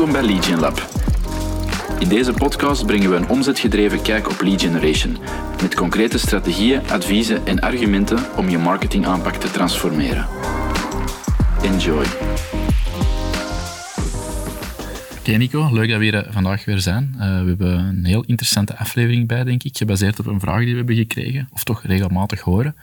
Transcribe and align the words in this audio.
Welkom 0.00 0.26
bij 0.26 0.42
Gen 0.42 0.58
Lab. 0.58 0.88
In 1.98 2.08
deze 2.08 2.32
podcast 2.32 2.86
brengen 2.86 3.10
we 3.10 3.16
een 3.16 3.28
omzetgedreven 3.28 4.02
kijk 4.02 4.28
op 4.30 4.40
lead 4.40 4.60
generation, 4.60 5.16
met 5.62 5.74
concrete 5.74 6.18
strategieën, 6.18 6.90
adviezen 6.90 7.46
en 7.46 7.60
argumenten 7.60 8.36
om 8.36 8.48
je 8.48 8.58
marketingaanpak 8.58 9.34
te 9.34 9.50
transformeren. 9.50 10.26
Enjoy. 11.62 12.04
Oké 15.18 15.30
Nico, 15.30 15.68
leuk 15.72 15.88
dat 15.88 15.98
we 15.98 16.04
hier 16.04 16.14
eh, 16.14 16.32
vandaag 16.32 16.64
weer 16.64 16.80
zijn. 16.80 17.14
Uh, 17.14 17.20
we 17.20 17.48
hebben 17.48 17.78
een 17.78 18.04
heel 18.04 18.24
interessante 18.26 18.76
aflevering 18.76 19.28
bij, 19.28 19.44
denk 19.44 19.62
ik, 19.62 19.76
gebaseerd 19.76 20.18
op 20.18 20.26
een 20.26 20.40
vraag 20.40 20.58
die 20.58 20.70
we 20.70 20.76
hebben 20.76 20.96
gekregen, 20.96 21.48
of 21.52 21.64
toch 21.64 21.82
regelmatig 21.82 22.40
horen. 22.40 22.76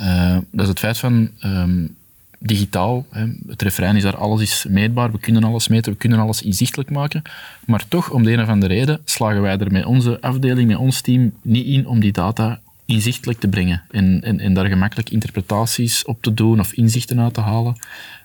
Uh, 0.00 0.38
dat 0.50 0.62
is 0.62 0.68
het 0.68 0.78
feit 0.78 0.98
van 0.98 1.30
um, 1.44 1.96
digitaal. 2.42 3.06
Het 3.46 3.62
refrein 3.62 3.96
is 3.96 4.02
daar, 4.02 4.16
alles 4.16 4.40
is 4.40 4.66
meetbaar, 4.68 5.12
we 5.12 5.18
kunnen 5.18 5.44
alles 5.44 5.68
meten, 5.68 5.92
we 5.92 5.98
kunnen 5.98 6.18
alles 6.18 6.42
inzichtelijk 6.42 6.90
maken. 6.90 7.22
Maar 7.66 7.84
toch, 7.88 8.10
om 8.10 8.22
de 8.22 8.32
een 8.32 8.42
of 8.42 8.48
andere 8.48 8.74
reden, 8.74 9.00
slagen 9.04 9.42
wij 9.42 9.58
er 9.58 9.72
met 9.72 9.84
onze 9.84 10.20
afdeling, 10.20 10.68
met 10.68 10.76
ons 10.76 11.00
team, 11.00 11.32
niet 11.42 11.66
in 11.66 11.86
om 11.86 12.00
die 12.00 12.12
data 12.12 12.60
inzichtelijk 12.84 13.40
te 13.40 13.48
brengen 13.48 13.82
en, 13.90 14.20
en, 14.22 14.40
en 14.40 14.54
daar 14.54 14.66
gemakkelijk 14.66 15.10
interpretaties 15.10 16.04
op 16.04 16.22
te 16.22 16.34
doen 16.34 16.60
of 16.60 16.72
inzichten 16.72 17.20
uit 17.20 17.34
te 17.34 17.40
halen. 17.40 17.76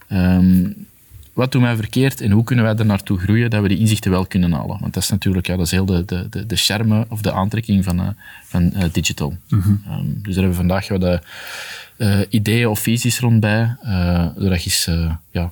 Um, 0.09 0.87
wat 1.35 1.51
doen 1.51 1.61
wij 1.61 1.75
verkeerd 1.75 2.21
en 2.21 2.31
hoe 2.31 2.43
kunnen 2.43 2.65
wij 2.65 2.75
er 2.75 2.85
naartoe 2.85 3.19
groeien 3.19 3.49
dat 3.49 3.61
we 3.61 3.67
die 3.67 3.77
inzichten 3.77 4.11
wel 4.11 4.25
kunnen 4.25 4.51
halen? 4.51 4.77
Want 4.79 4.93
dat 4.93 5.03
is 5.03 5.09
natuurlijk 5.09 5.47
ja, 5.47 5.55
dat 5.55 5.65
is 5.65 5.71
heel 5.71 5.85
de, 5.85 6.05
de, 6.05 6.29
de, 6.29 6.45
de 6.45 6.55
charme 6.55 7.05
of 7.09 7.21
de 7.21 7.31
aantrekking 7.31 7.83
van, 7.83 7.99
uh, 7.99 8.07
van 8.43 8.71
uh, 8.75 8.83
digital. 8.91 9.37
Mm 9.49 9.61
-hmm. 9.61 9.83
um, 9.89 10.19
dus 10.21 10.33
daar 10.35 10.43
hebben 10.43 10.49
we 10.49 10.55
vandaag 10.55 10.87
wat 10.87 11.03
uh, 11.03 11.17
ideeën 12.29 12.67
of 12.67 12.79
visies 12.79 13.19
rond 13.19 13.39
bij, 13.39 13.75
zodat 14.37 14.63
je 14.63 14.69
eens 14.69 14.89
ja, 15.31 15.51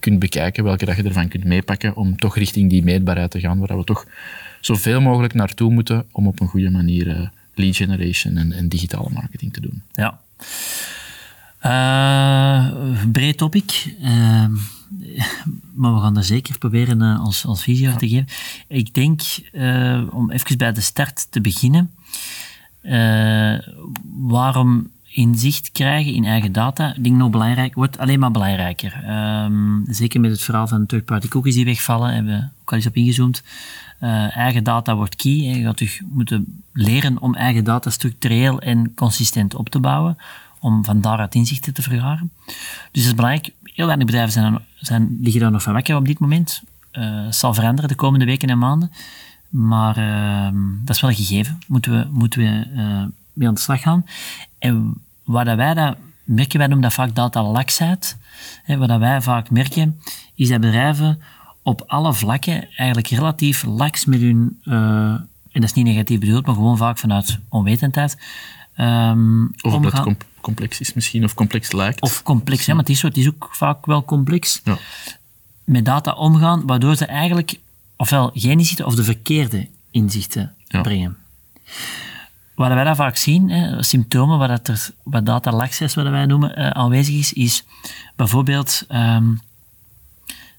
kunt 0.00 0.18
bekijken 0.18 0.64
welke 0.64 0.84
dat 0.84 0.96
je 0.96 1.02
ervan 1.02 1.28
kunt 1.28 1.44
meepakken 1.44 1.96
om 1.96 2.16
toch 2.16 2.36
richting 2.36 2.70
die 2.70 2.82
meetbaarheid 2.82 3.30
te 3.30 3.40
gaan, 3.40 3.58
waar 3.58 3.78
we 3.78 3.84
toch 3.84 4.06
zoveel 4.60 5.00
mogelijk 5.00 5.34
naartoe 5.34 5.70
moeten 5.70 6.06
om 6.12 6.26
op 6.26 6.40
een 6.40 6.48
goede 6.48 6.70
manier 6.70 7.30
lead 7.54 7.76
generation 7.76 8.36
en, 8.36 8.52
en 8.52 8.68
digitale 8.68 9.10
marketing 9.12 9.52
te 9.52 9.60
doen. 9.60 9.82
Ja. 9.92 10.20
breed 13.12 13.38
topic 13.38 13.94
maar 15.74 15.94
we 15.94 16.00
gaan 16.00 16.16
er 16.16 16.24
zeker 16.24 16.58
proberen 16.58 17.00
uh, 17.00 17.24
ons, 17.24 17.44
ons 17.44 17.62
visie 17.62 17.86
ja. 17.86 17.96
te 17.96 18.08
geven. 18.08 18.26
Ik 18.68 18.94
denk, 18.94 19.20
om 20.10 20.30
even 20.30 20.58
bij 20.58 20.72
de 20.72 20.80
start 20.80 21.26
te 21.30 21.40
beginnen, 21.40 21.90
waarom 24.02 24.90
inzicht 25.12 25.72
krijgen 25.72 26.14
in 26.14 26.24
eigen 26.24 26.52
data, 26.52 26.94
denk 27.00 27.16
nog 27.16 27.30
belangrijk, 27.30 27.74
wordt 27.74 27.98
alleen 27.98 28.18
maar 28.18 28.30
belangrijker. 28.30 29.04
Um, 29.44 29.84
zeker 29.86 30.20
met 30.20 30.30
het 30.30 30.42
verhaal 30.42 30.68
van 30.68 30.86
third-party 30.86 31.28
cookies 31.28 31.54
die 31.54 31.64
wegvallen, 31.64 32.14
hebben 32.14 32.32
we 32.32 32.48
ook 32.60 32.70
al 32.70 32.76
eens 32.76 32.86
op 32.86 32.96
ingezoomd. 32.96 33.42
eigen 34.30 34.64
data 34.64 34.94
wordt 34.94 35.16
key. 35.16 35.32
Je 35.32 35.62
gaat 35.62 35.78
dus 35.78 36.00
moeten 36.10 36.62
leren 36.72 37.20
om 37.20 37.34
eigen 37.34 37.64
data 37.64 37.90
structureel 37.90 38.60
en 38.60 38.94
consistent 38.94 39.54
op 39.54 39.68
te 39.68 39.80
bouwen, 39.80 40.16
om 40.60 40.84
van 40.84 41.00
daaruit 41.00 41.34
inzichten 41.34 41.74
te 41.74 41.82
vergaren. 41.82 42.30
Dus 42.46 43.02
het 43.02 43.04
is 43.04 43.14
belangrijk, 43.14 43.52
heel 43.62 43.86
weinig 43.86 44.06
bedrijven 44.06 44.32
zijn, 44.32 44.58
zijn, 44.76 45.18
liggen 45.20 45.40
daar 45.40 45.50
nog 45.50 45.62
van 45.62 45.72
wakker 45.72 45.96
op 45.96 46.06
dit 46.06 46.18
moment. 46.18 46.62
Uh, 46.92 47.24
het 47.24 47.34
zal 47.34 47.54
veranderen 47.54 47.88
de 47.88 47.94
komende 47.94 48.24
weken 48.24 48.48
en 48.48 48.58
maanden. 48.58 48.92
Maar 49.48 49.98
uh, 49.98 50.58
dat 50.84 50.94
is 50.94 51.00
wel 51.00 51.10
een 51.10 51.16
gegeven. 51.16 51.58
Moeten 51.66 51.92
we, 51.92 52.06
moeten 52.10 52.40
we 52.40 52.66
uh, 52.76 53.04
mee 53.32 53.48
aan 53.48 53.54
de 53.54 53.60
slag 53.60 53.82
gaan. 53.82 54.04
En 54.62 54.94
wat 55.24 55.54
wij 55.54 55.74
dat 55.74 55.96
merken, 56.24 56.58
wij 56.58 56.66
noemen 56.66 56.84
dat 56.88 56.92
vaak 56.92 57.14
data 57.14 57.42
laksheid. 57.42 58.16
Wat 58.66 58.98
wij 58.98 59.22
vaak 59.22 59.50
merken, 59.50 60.00
is 60.34 60.48
dat 60.48 60.60
bedrijven 60.60 61.22
op 61.62 61.82
alle 61.86 62.14
vlakken 62.14 62.68
eigenlijk 62.76 63.08
relatief 63.08 63.64
laks 63.64 64.04
met 64.04 64.20
hun, 64.20 64.58
en 64.64 65.28
dat 65.52 65.62
is 65.62 65.72
niet 65.72 65.84
negatief 65.84 66.20
bedoeld, 66.20 66.46
maar 66.46 66.54
gewoon 66.54 66.76
vaak 66.76 66.98
vanuit 66.98 67.38
onwetendheid, 67.48 68.18
um, 68.76 69.54
of 69.60 69.72
omgaan. 69.72 70.04
dat 70.04 70.16
complex 70.40 70.80
is 70.80 70.94
misschien, 70.94 71.24
of 71.24 71.34
complex 71.34 71.72
lijkt. 71.72 72.00
Of 72.00 72.22
complex, 72.22 72.66
ja, 72.66 72.74
maar 72.74 72.82
het 72.82 72.92
is, 72.92 73.02
het 73.02 73.16
is 73.16 73.28
ook 73.28 73.48
vaak 73.52 73.86
wel 73.86 74.04
complex. 74.04 74.60
Ja. 74.64 74.78
Met 75.64 75.84
data 75.84 76.12
omgaan, 76.12 76.66
waardoor 76.66 76.96
ze 76.96 77.06
eigenlijk 77.06 77.58
ofwel 77.96 78.30
geen 78.34 78.58
inzichten 78.58 78.86
of 78.86 78.94
de 78.94 79.04
verkeerde 79.04 79.68
inzichten 79.90 80.54
ja. 80.66 80.80
brengen. 80.80 81.16
Wat 82.54 82.72
wij 82.72 82.84
daar 82.84 82.96
vaak 82.96 83.16
zien, 83.16 83.50
hè, 83.50 83.82
symptomen 83.82 84.38
waar, 84.38 84.48
dat 84.48 84.68
er, 84.68 84.90
wat 85.02 85.26
data 85.26 85.52
laxheid, 85.52 85.94
wat 85.94 86.08
wij 86.08 86.26
noemen, 86.26 86.58
uh, 86.58 86.70
aanwezig 86.70 87.14
is, 87.14 87.32
is 87.32 87.64
bijvoorbeeld 88.16 88.84
ehm, 88.88 89.34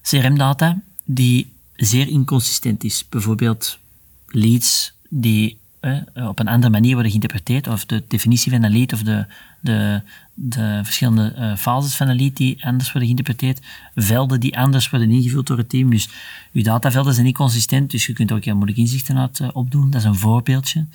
CRM-data 0.02 0.78
die 1.04 1.52
zeer 1.76 2.08
inconsistent 2.08 2.84
is. 2.84 3.08
Bijvoorbeeld 3.08 3.78
leads 4.26 4.92
die 5.08 5.58
eh, 5.84 6.28
op 6.28 6.38
een 6.38 6.48
andere 6.48 6.72
manier 6.72 6.92
worden 6.92 7.10
geïnterpreteerd, 7.10 7.68
of 7.68 7.86
de 7.86 8.04
definitie 8.08 8.52
van 8.52 8.62
een 8.62 8.72
lead 8.72 8.92
of 8.92 9.02
de, 9.02 9.26
de, 9.60 10.00
de 10.34 10.80
verschillende 10.82 11.34
uh, 11.38 11.56
fases 11.56 11.96
van 11.96 12.08
een 12.08 12.16
lead 12.16 12.36
die 12.36 12.64
anders 12.64 12.92
worden 12.92 13.02
geïnterpreteerd, 13.02 13.60
velden 13.94 14.40
die 14.40 14.58
anders 14.58 14.90
worden 14.90 15.10
ingevuld 15.10 15.46
door 15.46 15.58
het 15.58 15.68
team. 15.68 15.90
Dus 15.90 16.08
je 16.52 16.62
datavelden 16.62 17.12
zijn 17.12 17.26
niet 17.26 17.34
consistent, 17.34 17.90
dus 17.90 18.06
je 18.06 18.12
kunt 18.12 18.32
ook 18.32 18.44
heel 18.44 18.54
moeilijk 18.54 18.78
inzichten 18.78 19.18
uit 19.18 19.52
opdoen. 19.52 19.90
Dat 19.90 20.00
is 20.00 20.06
een 20.06 20.14
voorbeeldje. 20.14 20.86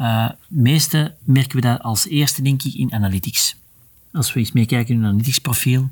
Uh, 0.00 0.28
meeste 0.48 1.14
merken 1.24 1.56
we 1.56 1.62
dat 1.62 1.82
als 1.82 2.08
eerste, 2.08 2.42
denk 2.42 2.62
ik, 2.62 2.74
in 2.74 2.92
analytics. 2.92 3.56
Als 4.12 4.32
we 4.32 4.40
eens 4.40 4.52
meekijken 4.52 4.94
in 4.94 5.00
een 5.00 5.08
analytics 5.08 5.38
profiel, 5.38 5.90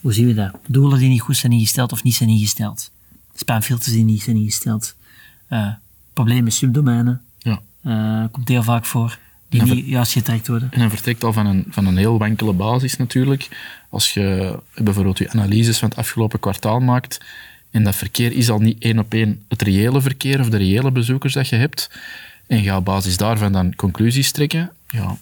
hoe 0.00 0.12
zien 0.12 0.26
we 0.26 0.34
dat? 0.34 0.56
Doelen 0.66 0.98
die 0.98 1.08
niet 1.08 1.20
goed 1.20 1.36
zijn 1.36 1.52
ingesteld 1.52 1.92
of 1.92 2.02
niet 2.02 2.14
zijn 2.14 2.28
ingesteld. 2.28 2.90
Spamfilters 3.34 3.92
die 3.92 4.04
niet 4.04 4.22
zijn 4.22 4.36
ingesteld 4.36 4.94
problemen 6.12 6.44
met 6.44 6.52
subdomeinen. 6.52 7.22
Ja. 7.38 8.28
Komt 8.30 8.48
heel 8.48 8.62
vaak 8.62 8.84
voor. 8.84 9.18
Die 9.48 9.62
niet 9.62 9.86
juist 9.86 10.12
getrekt 10.12 10.48
worden. 10.48 10.70
En 10.72 10.90
vertrekt 10.90 11.24
al 11.24 11.32
van 11.32 11.46
een, 11.46 11.64
van 11.68 11.86
een 11.86 11.96
heel 11.96 12.18
wankele 12.18 12.52
basis 12.52 12.96
natuurlijk. 12.96 13.48
Als 13.88 14.14
je 14.14 14.58
bijvoorbeeld 14.74 15.18
je 15.18 15.30
analyses 15.30 15.78
van 15.78 15.88
het 15.88 15.98
afgelopen 15.98 16.40
kwartaal 16.40 16.80
maakt, 16.80 17.20
en 17.70 17.84
dat 17.84 17.96
verkeer 17.96 18.32
is 18.32 18.50
al 18.50 18.58
niet 18.58 18.82
één 18.82 18.98
op 18.98 19.14
één 19.14 19.44
het 19.48 19.62
reële 19.62 20.00
verkeer 20.00 20.40
of 20.40 20.48
de 20.48 20.56
reële 20.56 20.90
bezoekers 20.90 21.32
dat 21.32 21.48
je 21.48 21.56
hebt, 21.56 21.90
en 22.46 22.62
je 22.62 22.76
op 22.76 22.84
basis 22.84 23.16
daarvan 23.16 23.52
dan 23.52 23.74
conclusies 23.74 24.32
trekken, 24.32 24.72
ja, 24.88 25.16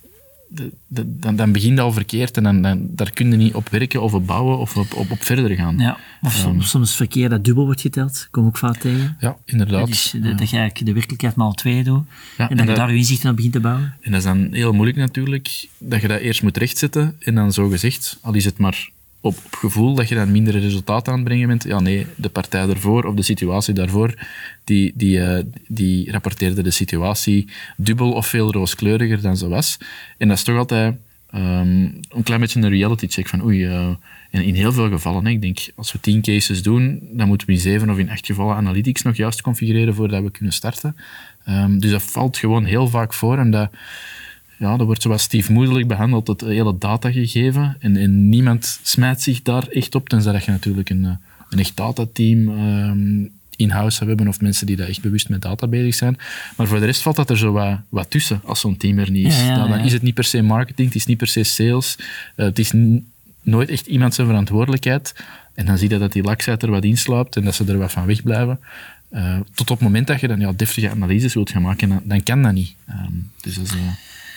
dan, 0.88 1.37
dan 1.37 1.53
begint 1.53 1.78
al 1.78 1.93
verkeerd 1.93 2.37
en 2.37 2.43
dan, 2.43 2.62
dan, 2.62 2.88
daar 2.91 3.10
kun 3.10 3.31
je 3.31 3.37
niet 3.37 3.55
op 3.55 3.69
werken 3.69 4.03
of 4.03 4.15
op 4.15 4.27
bouwen 4.27 4.59
of 4.59 4.77
op, 4.77 4.94
op, 4.94 5.10
op 5.10 5.22
verder 5.22 5.56
gaan. 5.56 5.78
Ja, 5.78 5.99
of 6.22 6.32
soms, 6.32 6.55
um, 6.55 6.62
soms 6.62 6.97
verkeer 6.97 7.28
dat 7.28 7.44
dubbel 7.44 7.65
wordt 7.65 7.81
geteld, 7.81 8.28
kom 8.31 8.47
ook 8.47 8.56
vaak 8.56 8.77
tegen. 8.77 9.16
Ja, 9.19 9.37
inderdaad. 9.44 9.87
Dus 9.87 10.11
dat, 10.11 10.22
dat 10.22 10.50
je 10.50 10.56
eigenlijk 10.56 10.87
de 10.87 10.93
werkelijkheid 10.93 11.34
maar 11.34 11.47
al 11.47 11.53
twee 11.53 11.84
doet 11.84 12.05
ja, 12.38 12.50
en, 12.50 12.56
dat 12.56 12.69
je 12.69 12.75
daar 12.75 12.91
je 12.91 12.97
inzichten 12.97 13.28
aan 13.28 13.34
begint 13.34 13.53
te 13.53 13.61
bouwen. 13.61 13.94
En 14.00 14.11
dat 14.11 14.21
is 14.21 14.27
dan 14.27 14.49
heel 14.53 14.72
moeilijk 14.72 14.99
natuurlijk, 14.99 15.69
dat 15.78 16.00
je 16.00 16.09
dat 16.09 16.21
eerst 16.21 16.43
moet 16.43 16.56
rechtzetten 16.56 17.16
en 17.19 17.34
dan 17.34 17.53
zo 17.53 17.69
gezegd, 17.69 18.19
al 18.21 18.34
is 18.34 18.44
het 18.44 18.59
maar 18.59 18.91
op, 19.22 19.37
gevoel 19.50 19.94
dat 19.94 20.09
je 20.09 20.15
dan 20.15 20.33
mindere 20.33 20.59
resultaten 20.59 21.12
aan 21.12 21.19
het 21.19 21.28
brengen 21.28 21.49
bent. 21.49 21.65
Ja, 21.65 21.81
nee, 21.81 22.06
de 22.16 22.28
partij 22.28 22.66
daarvoor 22.66 23.05
of 23.05 23.15
de 23.15 23.22
situatie 23.22 23.75
daarvoor, 23.75 24.15
die, 24.65 24.93
die, 24.94 25.19
uh, 25.19 25.38
die 25.69 26.10
rapporteerde 26.10 26.62
de 26.62 26.71
situatie 26.71 27.49
dubbel 27.77 28.12
of 28.12 28.27
veel 28.27 28.53
rooskleuriger 28.53 29.21
dan 29.21 29.37
ze 29.37 29.49
was. 29.49 29.78
En 30.19 30.28
dat 30.28 30.37
is 30.37 30.43
toch 30.43 30.56
altijd 30.56 30.94
um, 31.34 32.00
een 32.09 32.22
klein 32.22 32.41
beetje 32.41 32.61
een 32.61 32.69
reality 32.69 33.06
check 33.06 33.28
van 33.28 33.44
oei, 33.44 33.66
uh, 33.66 33.88
in, 34.31 34.43
in, 34.43 34.55
heel 34.55 34.72
veel 34.72 34.88
gevallen, 34.88 35.27
ik 35.27 35.41
denk, 35.41 35.59
als 35.77 35.93
we 35.93 36.00
tien 36.00 36.22
cases 36.22 36.62
doen, 36.62 37.09
dan 37.12 37.28
moeten 37.28 37.47
we 37.47 37.53
in 37.53 37.59
zeven 37.59 37.91
of 37.91 37.99
in 37.99 38.11
acht 38.11 38.27
gevallen 38.27 38.56
analytics 38.56 39.03
nog 39.03 39.16
juist 39.16 39.41
configureren 39.41 39.94
voordat 39.94 40.22
we 40.22 40.31
kunnen 40.31 40.53
starten. 40.53 40.97
Um, 41.49 41.81
dus 41.81 41.91
dat 41.91 42.03
valt 42.03 42.37
gewoon 42.37 42.64
heel 42.64 42.88
vaak 42.88 43.14
voor 43.14 43.38
en 43.38 43.50
dat 43.50 43.70
ja, 44.62 44.76
dat 44.76 44.87
wordt 44.87 45.03
zoals 45.03 45.23
stiefmoederlijk 45.23 45.88
behandeld, 45.88 46.26
het 46.26 46.41
hele 46.41 46.79
datagegeven. 46.79 47.76
En, 47.79 47.97
en 47.97 48.29
niemand 48.29 48.81
smijt 48.82 49.23
zich 49.23 49.43
daar 49.43 49.69
echt 49.69 49.94
op, 49.94 50.09
tenzij 50.09 50.32
dat 50.32 50.44
je 50.44 50.50
natuurlijk 50.50 50.91
een, 50.91 51.05
eh, 51.05 51.11
een 51.50 51.59
echt 51.59 51.76
datateam 51.76 52.49
um, 52.49 53.31
in-house 53.56 54.05
hebben 54.05 54.29
of 54.29 54.41
mensen 54.41 54.67
die 54.67 54.76
daar 54.76 54.88
echt 54.88 55.03
bewust 55.03 55.29
met 55.29 55.43
data 55.43 55.67
bezig 55.67 55.94
zijn. 55.94 56.17
Maar 56.56 56.67
voor 56.67 56.81
de 56.81 56.87
rest 56.87 57.03
valt 57.03 57.17
dat 57.17 57.31
er 57.31 57.38
zo 57.38 57.53
wat, 57.53 57.79
wat 57.88 58.11
tussen 58.11 58.41
als 58.44 58.61
zo'n 58.61 58.76
team 58.76 58.99
er 58.99 59.11
niet 59.11 59.26
is. 59.26 59.41
Ja, 59.41 59.47
ja, 59.47 59.67
dan 59.69 59.79
is 59.79 59.93
het 59.93 60.03
niet 60.03 60.14
per 60.14 60.25
se 60.25 60.43
marketing, 60.43 60.88
het 60.88 60.97
is 60.97 61.06
niet 61.06 61.19
per 61.19 61.26
se 61.26 61.43
sales, 61.43 61.97
uh, 61.99 62.05
het 62.47 62.59
is 62.59 62.73
nooit 63.43 63.69
echt 63.69 63.87
iemand 63.87 64.14
zijn 64.14 64.26
verantwoordelijkheid. 64.26 65.14
En 65.55 65.67
dan 65.67 65.79
zie 65.79 65.91
je 65.91 65.99
dat 65.99 66.12
die 66.12 66.23
laksheid 66.23 66.62
er 66.62 66.70
wat 66.70 66.85
insluipt 66.85 67.37
en 67.37 67.44
dat 67.44 67.55
ze 67.55 67.64
er 67.64 67.79
wat 67.79 67.93
van 67.93 68.06
wegblijven. 68.06 68.59
Uh, 69.12 69.37
tot 69.55 69.70
op 69.70 69.79
het 69.79 69.87
moment 69.87 70.06
dat 70.06 70.20
je 70.20 70.29
dan 70.29 70.41
ja, 70.41 70.53
deftige 70.53 70.91
analyses 70.91 71.35
wilt 71.35 71.50
gaan 71.50 71.62
maken, 71.62 71.88
dan, 71.88 72.00
dan 72.05 72.23
kan 72.23 72.43
dat 72.43 72.53
niet. 72.53 72.75
Um, 72.91 73.31
dus 73.41 73.55
dat 73.55 73.64
is, 73.64 73.75
uh, 73.75 73.81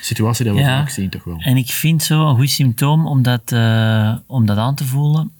situatie 0.01 0.45
dat 0.45 0.53
we 0.53 0.59
ja, 0.59 0.77
vaak 0.77 0.89
zien, 0.89 1.09
toch 1.09 1.23
wel. 1.23 1.37
En 1.39 1.57
ik 1.57 1.69
vind 1.69 2.03
zo 2.03 2.29
een 2.29 2.35
goed 2.35 2.49
symptoom 2.49 3.07
om 3.07 3.21
dat, 3.21 3.51
uh, 3.51 4.15
om 4.25 4.45
dat 4.45 4.57
aan 4.57 4.75
te 4.75 4.85
voelen, 4.85 5.31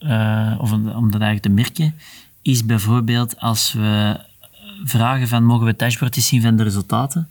uh, 0.00 0.54
of 0.58 0.72
om, 0.72 0.88
om, 0.88 1.10
dat 1.10 1.20
eigenlijk 1.20 1.42
te 1.42 1.48
merken, 1.48 1.94
is 2.42 2.66
bijvoorbeeld 2.66 3.40
als 3.40 3.72
we 3.72 4.20
vragen 4.84 5.28
van 5.28 5.44
mogen 5.44 5.66
we 5.66 5.76
dashboardjes 5.76 6.26
zien 6.26 6.42
van 6.42 6.56
de 6.56 6.62
resultaten. 6.62 7.28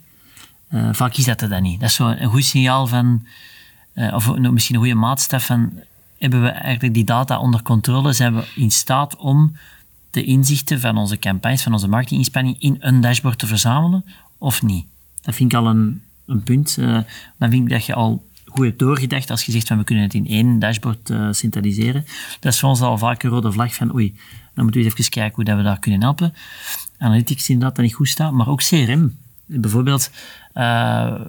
Uh, 0.70 0.88
vaak 0.92 1.16
is 1.16 1.24
dat 1.24 1.40
er 1.40 1.48
dan 1.48 1.62
niet. 1.62 1.80
Dat 1.80 1.88
is 1.88 1.94
zo 1.94 2.08
een 2.08 2.30
goed 2.30 2.44
signaal 2.44 2.86
van, 2.86 3.26
of 3.94 4.36
misschien 4.36 4.74
een 4.74 4.80
goede 4.80 4.98
maatstaf 4.98 5.46
van 5.46 5.72
hebben 6.22 6.42
we 6.42 6.48
eigenlijk 6.48 6.94
die 6.94 7.04
data 7.04 7.38
onder 7.38 7.62
controle, 7.62 8.12
zijn 8.12 8.34
we 8.34 8.44
in 8.54 8.70
staat 8.70 9.16
om 9.16 9.56
de 10.10 10.24
inzichten 10.24 10.80
van 10.80 10.96
onze 10.96 11.18
campagnes, 11.18 11.62
van 11.62 11.72
onze 11.72 11.88
marketinginspanning 11.88 12.56
in 12.60 12.76
een 12.80 13.00
dashboard 13.00 13.38
te 13.38 13.46
verzamelen 13.46 14.04
of 14.38 14.62
niet. 14.62 14.86
Dat 15.22 15.34
vind 15.34 15.52
ik 15.52 15.58
al 15.58 15.66
een, 15.66 16.02
een 16.26 16.42
punt. 16.42 16.76
Uh, 16.78 16.98
dan 17.38 17.50
vind 17.50 17.64
ik 17.64 17.68
dat 17.68 17.84
je 17.84 17.94
al 17.94 18.30
goed 18.44 18.64
hebt 18.64 18.78
doorgedacht 18.78 19.30
als 19.30 19.44
je 19.44 19.52
zegt 19.52 19.66
van 19.66 19.78
we 19.78 19.84
kunnen 19.84 20.04
het 20.04 20.14
in 20.14 20.26
één 20.26 20.58
dashboard 20.58 21.10
uh, 21.10 21.28
centraliseren. 21.30 22.04
Dat 22.40 22.52
is 22.52 22.60
voor 22.60 22.68
ons 22.68 22.80
al 22.80 22.98
vaak 22.98 23.22
een 23.22 23.30
rode 23.30 23.52
vlag 23.52 23.74
van 23.74 23.94
oei, 23.94 24.16
dan 24.54 24.64
moeten 24.64 24.82
we 24.82 24.86
even 24.86 25.10
kijken 25.10 25.34
hoe 25.34 25.44
dat 25.44 25.56
we 25.56 25.62
daar 25.62 25.78
kunnen 25.78 26.00
helpen. 26.00 26.34
Analytics 26.98 27.48
inderdaad 27.48 27.76
dat 27.76 27.84
niet 27.84 27.94
goed 27.94 28.08
staat, 28.08 28.32
maar 28.32 28.48
ook 28.48 28.62
CRM. 28.62 29.16
Bijvoorbeeld, 29.46 30.10
uh, 30.54 31.20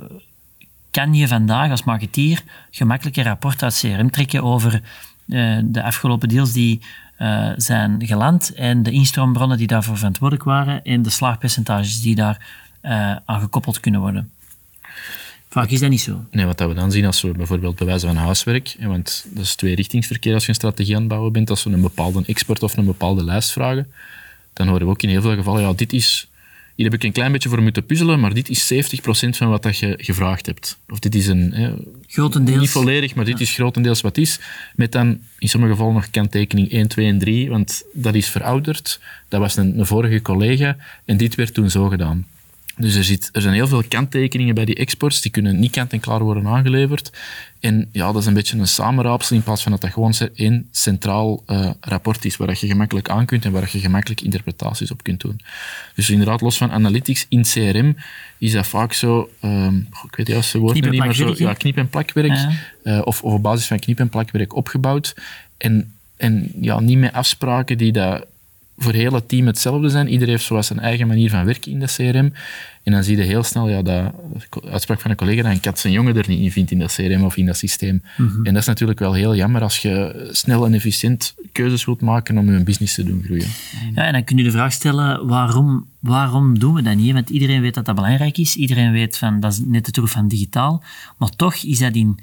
kan 0.91 1.13
je 1.13 1.27
vandaag 1.27 1.71
als 1.71 1.83
marketeer 1.83 2.43
gemakkelijk 2.71 3.17
een 3.17 3.23
rapport 3.23 3.63
uit 3.63 3.79
CRM 3.79 4.11
trekken 4.11 4.43
over 4.43 4.81
de 5.63 5.83
afgelopen 5.83 6.29
deals 6.29 6.51
die 6.51 6.81
zijn 7.55 8.05
geland 8.05 8.53
en 8.53 8.83
de 8.83 8.91
instroombronnen 8.91 9.57
die 9.57 9.67
daarvoor 9.67 9.97
verantwoordelijk 9.97 10.45
waren 10.47 10.83
en 10.83 11.01
de 11.01 11.09
slaagpercentages 11.09 12.01
die 12.01 12.15
daar 12.15 12.45
aan 13.25 13.39
gekoppeld 13.39 13.79
kunnen 13.79 14.01
worden. 14.01 14.32
Vaak 15.53 15.69
is 15.69 15.79
dat 15.79 15.89
niet 15.89 16.01
zo. 16.01 16.25
Nee, 16.31 16.45
wat 16.45 16.59
we 16.59 16.73
dan 16.73 16.91
zien 16.91 17.05
als 17.05 17.21
we 17.21 17.31
bijvoorbeeld 17.31 17.75
bewijzen 17.75 18.07
van 18.07 18.17
huiswerk, 18.17 18.75
want 18.79 19.25
dat 19.29 19.43
is 19.43 19.55
tweerichtingsverkeer 19.55 20.33
als 20.33 20.43
je 20.43 20.49
een 20.49 20.55
strategie 20.55 20.95
aan 20.95 20.99
het 20.99 21.09
bouwen 21.09 21.31
bent, 21.31 21.49
als 21.49 21.63
we 21.63 21.69
een 21.69 21.81
bepaalde 21.81 22.23
export 22.25 22.63
of 22.63 22.77
een 22.77 22.85
bepaalde 22.85 23.23
lijst 23.23 23.51
vragen, 23.51 23.91
dan 24.53 24.67
horen 24.67 24.85
we 24.85 24.91
ook 24.91 25.01
in 25.01 25.09
heel 25.09 25.21
veel 25.21 25.35
gevallen, 25.35 25.61
ja, 25.61 25.73
dit 25.73 25.93
is, 25.93 26.27
hier 26.75 26.85
heb 26.85 26.93
ik 26.93 27.03
een 27.03 27.11
klein 27.11 27.31
beetje 27.31 27.49
voor 27.49 27.61
moeten 27.61 27.85
puzzelen, 27.85 28.19
maar 28.19 28.33
dit 28.33 28.49
is 28.49 28.73
70% 28.73 28.77
van 29.29 29.49
wat 29.49 29.63
dat 29.63 29.77
je 29.77 29.93
gevraagd 29.97 30.45
hebt. 30.45 30.79
Of 30.89 30.99
dit 30.99 31.15
is 31.15 31.27
een... 31.27 31.53
Hè, 31.53 31.73
grotendeels. 32.07 32.59
Niet 32.59 32.69
volledig, 32.69 33.15
maar 33.15 33.25
dit 33.25 33.39
is 33.39 33.53
grotendeels 33.53 34.01
wat 34.01 34.17
is. 34.17 34.39
Met 34.75 34.91
dan 34.91 35.19
in 35.39 35.49
sommige 35.49 35.71
gevallen 35.71 35.93
nog 35.93 36.09
kanttekening 36.09 36.71
1, 36.71 36.87
2 36.87 37.07
en 37.07 37.19
3, 37.19 37.49
want 37.49 37.83
dat 37.93 38.15
is 38.15 38.29
verouderd. 38.29 38.99
Dat 39.27 39.39
was 39.39 39.55
een, 39.55 39.79
een 39.79 39.85
vorige 39.85 40.21
collega 40.21 40.77
en 41.05 41.17
dit 41.17 41.35
werd 41.35 41.53
toen 41.53 41.69
zo 41.69 41.87
gedaan. 41.87 42.25
Dus 42.77 42.95
er, 42.95 43.03
zit, 43.03 43.29
er 43.31 43.41
zijn 43.41 43.53
heel 43.53 43.67
veel 43.67 43.83
kanttekeningen 43.87 44.55
bij 44.55 44.65
die 44.65 44.75
exports, 44.75 45.21
die 45.21 45.31
kunnen 45.31 45.59
niet 45.59 45.71
kant-en-klaar 45.71 46.23
worden 46.23 46.47
aangeleverd. 46.47 47.11
En 47.59 47.89
ja, 47.91 48.11
dat 48.11 48.21
is 48.21 48.25
een 48.27 48.33
beetje 48.33 48.57
een 48.57 48.67
samenraapsel 48.67 49.35
in 49.35 49.43
plaats 49.43 49.63
van 49.63 49.71
dat 49.71 49.81
dat 49.81 49.91
gewoon 49.91 50.13
één 50.35 50.67
centraal 50.71 51.43
uh, 51.47 51.69
rapport 51.79 52.25
is 52.25 52.37
waar 52.37 52.57
je 52.59 52.67
gemakkelijk 52.67 53.09
aan 53.09 53.25
kunt 53.25 53.45
en 53.45 53.51
waar 53.51 53.69
je 53.71 53.79
gemakkelijk 53.79 54.21
interpretaties 54.21 54.91
op 54.91 55.03
kunt 55.03 55.21
doen. 55.21 55.39
Dus 55.95 56.09
inderdaad, 56.09 56.41
los 56.41 56.57
van 56.57 56.71
analytics 56.71 57.25
in 57.29 57.41
CRM 57.41 57.95
is 58.37 58.51
dat 58.51 58.67
vaak 58.67 58.93
zo, 58.93 59.29
um, 59.41 59.77
ik 59.77 60.15
weet 60.15 60.17
het 60.17 60.27
juiste 60.27 60.57
woord 60.57 60.73
niet, 60.73 60.97
maar 60.97 61.15
zo, 61.15 61.33
ja, 61.37 61.53
knip- 61.53 61.77
en 61.77 61.89
plakwerk, 61.89 62.47
uh, 62.83 63.01
of, 63.03 63.23
of 63.23 63.33
op 63.33 63.43
basis 63.43 63.67
van 63.67 63.79
knip- 63.79 63.99
en 63.99 64.09
plakwerk 64.09 64.55
opgebouwd. 64.55 65.15
En, 65.57 65.93
en 66.17 66.51
ja, 66.61 66.79
niet 66.79 66.97
met 66.97 67.13
afspraken 67.13 67.77
die 67.77 67.91
dat 67.91 68.25
voor 68.77 68.93
heel 68.93 69.13
het 69.13 69.29
team 69.29 69.45
hetzelfde 69.45 69.89
zijn. 69.89 70.07
Iedereen 70.07 70.33
heeft 70.33 70.45
zoals 70.45 70.67
zijn 70.67 70.79
eigen 70.79 71.07
manier 71.07 71.29
van 71.29 71.45
werken 71.45 71.71
in 71.71 71.79
de 71.79 71.85
CRM. 71.85 72.33
En 72.83 72.91
dan 72.91 73.03
zie 73.03 73.17
je 73.17 73.23
heel 73.23 73.43
snel, 73.43 73.69
ja, 73.69 73.81
dat 73.81 74.13
uitspraak 74.69 75.01
van 75.01 75.11
een 75.11 75.17
collega, 75.17 75.41
dat 75.41 75.51
een 75.51 75.59
kat 75.59 75.79
zijn 75.79 75.93
jongen 75.93 76.17
er 76.17 76.25
niet 76.27 76.39
in 76.39 76.51
vindt 76.51 76.71
in 76.71 76.79
dat 76.79 76.93
CRM 76.93 77.23
of 77.23 77.37
in 77.37 77.45
dat 77.45 77.57
systeem. 77.57 78.03
Mhm. 78.17 78.45
En 78.45 78.53
dat 78.53 78.61
is 78.61 78.67
natuurlijk 78.67 78.99
wel 78.99 79.13
heel 79.13 79.35
jammer 79.35 79.61
als 79.61 79.77
je 79.77 80.27
snel 80.31 80.65
en 80.65 80.73
efficiënt 80.73 81.35
keuzes 81.51 81.85
wilt 81.85 82.01
maken 82.01 82.37
om 82.37 82.51
je 82.51 82.63
business 82.63 82.95
te 82.95 83.03
doen 83.03 83.21
groeien. 83.23 83.47
Ja, 83.95 84.03
en 84.03 84.13
dan 84.13 84.23
kun 84.23 84.37
je 84.37 84.43
de 84.43 84.51
vraag 84.51 84.71
stellen, 84.71 85.27
waarom, 85.27 85.87
waarom 85.99 86.59
doen 86.59 86.73
we 86.73 86.81
dat 86.81 86.95
niet? 86.95 87.13
Want 87.13 87.29
iedereen 87.29 87.61
weet 87.61 87.73
dat 87.73 87.85
dat 87.85 87.95
belangrijk 87.95 88.37
is. 88.37 88.55
Iedereen 88.55 88.91
weet 88.91 89.17
van, 89.17 89.39
dat 89.39 89.51
is 89.51 89.59
net 89.65 89.85
de 89.85 89.91
toer 89.91 90.07
van 90.07 90.27
digitaal. 90.27 90.83
Maar 91.17 91.29
toch 91.29 91.55
is 91.55 91.79
dat 91.79 91.95
in 91.95 92.19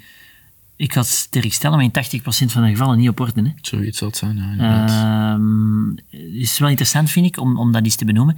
ik 0.81 0.93
ga 0.93 0.99
het 0.99 1.09
sterk 1.09 1.53
stellen, 1.53 1.77
maar 1.77 2.03
in 2.03 2.21
80% 2.21 2.21
van 2.51 2.63
de 2.63 2.69
gevallen 2.69 2.97
niet 2.97 3.09
op 3.09 3.19
orde. 3.19 3.41
Hè. 3.41 3.51
Zoiets 3.61 3.97
zal 3.97 4.07
het 4.07 4.17
zijn, 4.17 4.55
ja. 4.57 5.37
Uh, 5.37 6.41
is 6.41 6.59
wel 6.59 6.69
interessant, 6.69 7.11
vind 7.11 7.25
ik, 7.25 7.37
om, 7.37 7.57
om 7.57 7.71
dat 7.71 7.83
eens 7.83 7.95
te 7.95 8.05
benoemen. 8.05 8.37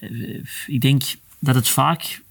Uh, 0.00 0.44
ik 0.66 0.80
denk 0.80 1.02
dat 1.38 1.54
het 1.54 1.68
vaak... 1.68 2.22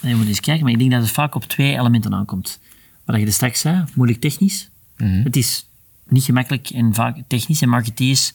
Je 0.00 0.14
moet 0.14 0.26
eens 0.26 0.40
kijken, 0.40 0.64
maar 0.64 0.72
ik 0.72 0.78
denk 0.78 0.90
dat 0.90 1.00
het 1.00 1.10
vaak 1.10 1.34
op 1.34 1.44
twee 1.44 1.78
elementen 1.78 2.14
aankomt. 2.14 2.60
Wat 3.04 3.16
je 3.16 3.26
er 3.26 3.32
straks 3.32 3.60
zei, 3.60 3.84
moeilijk 3.94 4.20
technisch. 4.20 4.70
Mm 4.96 5.22
Het 5.22 5.36
is 5.36 5.66
niet 6.08 6.24
gemakkelijk 6.24 6.70
en 6.70 6.94
vaak 6.94 7.16
technisch. 7.26 7.62
En 7.62 7.68
marketeers 7.68 8.32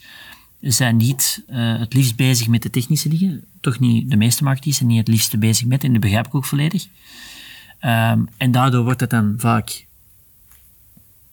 zijn 0.62 0.98
niet 0.98 1.44
uh, 1.50 1.80
het 1.80 1.94
liefst 1.94 2.16
bezig 2.16 2.48
met 2.48 2.64
de 2.64 2.70
technische 2.70 3.10
dingen. 3.10 3.44
Toch 3.62 3.80
niet 3.80 4.10
de 4.10 4.18
meeste 4.18 4.44
marketeers 4.44 4.78
zijn 4.78 4.90
niet 4.90 4.98
het 4.98 5.08
liefste 5.08 5.38
bezig 5.38 5.68
met. 5.68 5.84
En 5.84 5.92
dat 5.92 6.02
begrijp 6.02 6.28
ik 6.28 6.36
ook 6.36 6.46
volledig. 6.46 6.88
Um, 7.82 8.28
en 8.38 8.52
daardoor 8.52 8.84
wordt 8.84 9.00
het 9.00 9.10
dan 9.10 9.34
vaak 9.38 9.88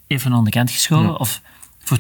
even 0.07 0.33
aan 0.33 0.45
de 0.45 0.51
kant 0.51 0.71
geschoven 0.71 1.21
of 1.21 1.41
voor 1.79 1.99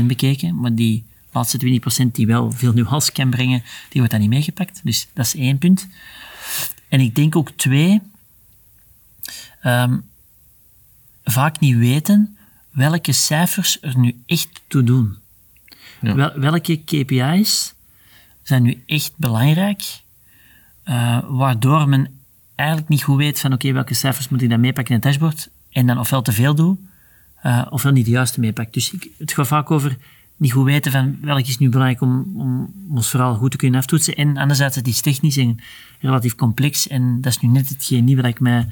80% 0.00 0.04
bekeken, 0.06 0.60
maar 0.60 0.74
die 0.74 1.04
laatste 1.32 1.80
20% 2.04 2.06
die 2.12 2.26
wel 2.26 2.52
veel 2.52 2.72
nuance 2.72 3.12
kan 3.12 3.30
brengen, 3.30 3.62
die 3.88 4.00
wordt 4.00 4.10
dan 4.10 4.20
niet 4.20 4.28
meegepakt. 4.28 4.80
Dus 4.84 5.08
dat 5.12 5.26
is 5.26 5.34
één 5.34 5.58
punt. 5.58 5.88
En 6.88 7.00
ik 7.00 7.14
denk 7.14 7.36
ook 7.36 7.50
twee, 7.50 8.00
um, 9.62 10.04
vaak 11.24 11.60
niet 11.60 11.76
weten 11.76 12.36
welke 12.70 13.12
cijfers 13.12 13.78
er 13.80 13.98
nu 13.98 14.22
echt 14.26 14.62
toe 14.66 14.82
doen. 14.82 15.16
Ja. 16.00 16.14
Wel, 16.14 16.32
welke 16.38 16.76
KPI's 16.76 17.74
zijn 18.42 18.62
nu 18.62 18.82
echt 18.86 19.12
belangrijk, 19.16 19.82
uh, 20.84 21.18
waardoor 21.28 21.88
men 21.88 22.20
eigenlijk 22.54 22.88
niet 22.88 23.02
goed 23.02 23.16
weet 23.16 23.40
van 23.40 23.52
oké, 23.52 23.72
welke 23.72 23.94
cijfers 23.94 24.28
moet 24.28 24.42
ik 24.42 24.48
dan 24.48 24.60
meepakken 24.60 24.94
in 24.94 25.00
het 25.00 25.08
dashboard 25.08 25.48
en 25.70 25.86
dan 25.86 25.98
ofwel 25.98 26.22
te 26.22 26.32
veel 26.32 26.54
doe, 26.54 26.76
uh, 27.46 27.66
ofwel 27.70 27.92
niet 27.92 28.04
de 28.04 28.10
juiste 28.10 28.40
meepakt. 28.40 28.74
Dus 28.74 28.92
ik, 28.92 29.08
het 29.18 29.32
gaat 29.32 29.46
vaak 29.46 29.70
over 29.70 29.96
niet 30.36 30.52
goed 30.52 30.64
weten 30.64 30.92
van 30.92 31.18
welk 31.20 31.46
is 31.46 31.58
nu 31.58 31.68
belangrijk 31.68 32.00
om, 32.00 32.32
om 32.36 32.74
ons 32.90 33.10
vooral 33.10 33.34
goed 33.34 33.50
te 33.50 33.56
kunnen 33.56 33.80
aftoetsen. 33.80 34.14
En 34.14 34.36
anderzijds, 34.36 34.76
het 34.76 34.86
is 34.86 35.00
technisch 35.00 35.36
en 35.36 35.58
relatief 36.00 36.34
complex. 36.34 36.88
En 36.88 37.20
dat 37.20 37.32
is 37.32 37.40
nu 37.40 37.48
net 37.48 37.68
hetgeen 37.68 38.04
niet 38.04 38.16
waar 38.16 38.28
ik 38.28 38.40
mij 38.40 38.66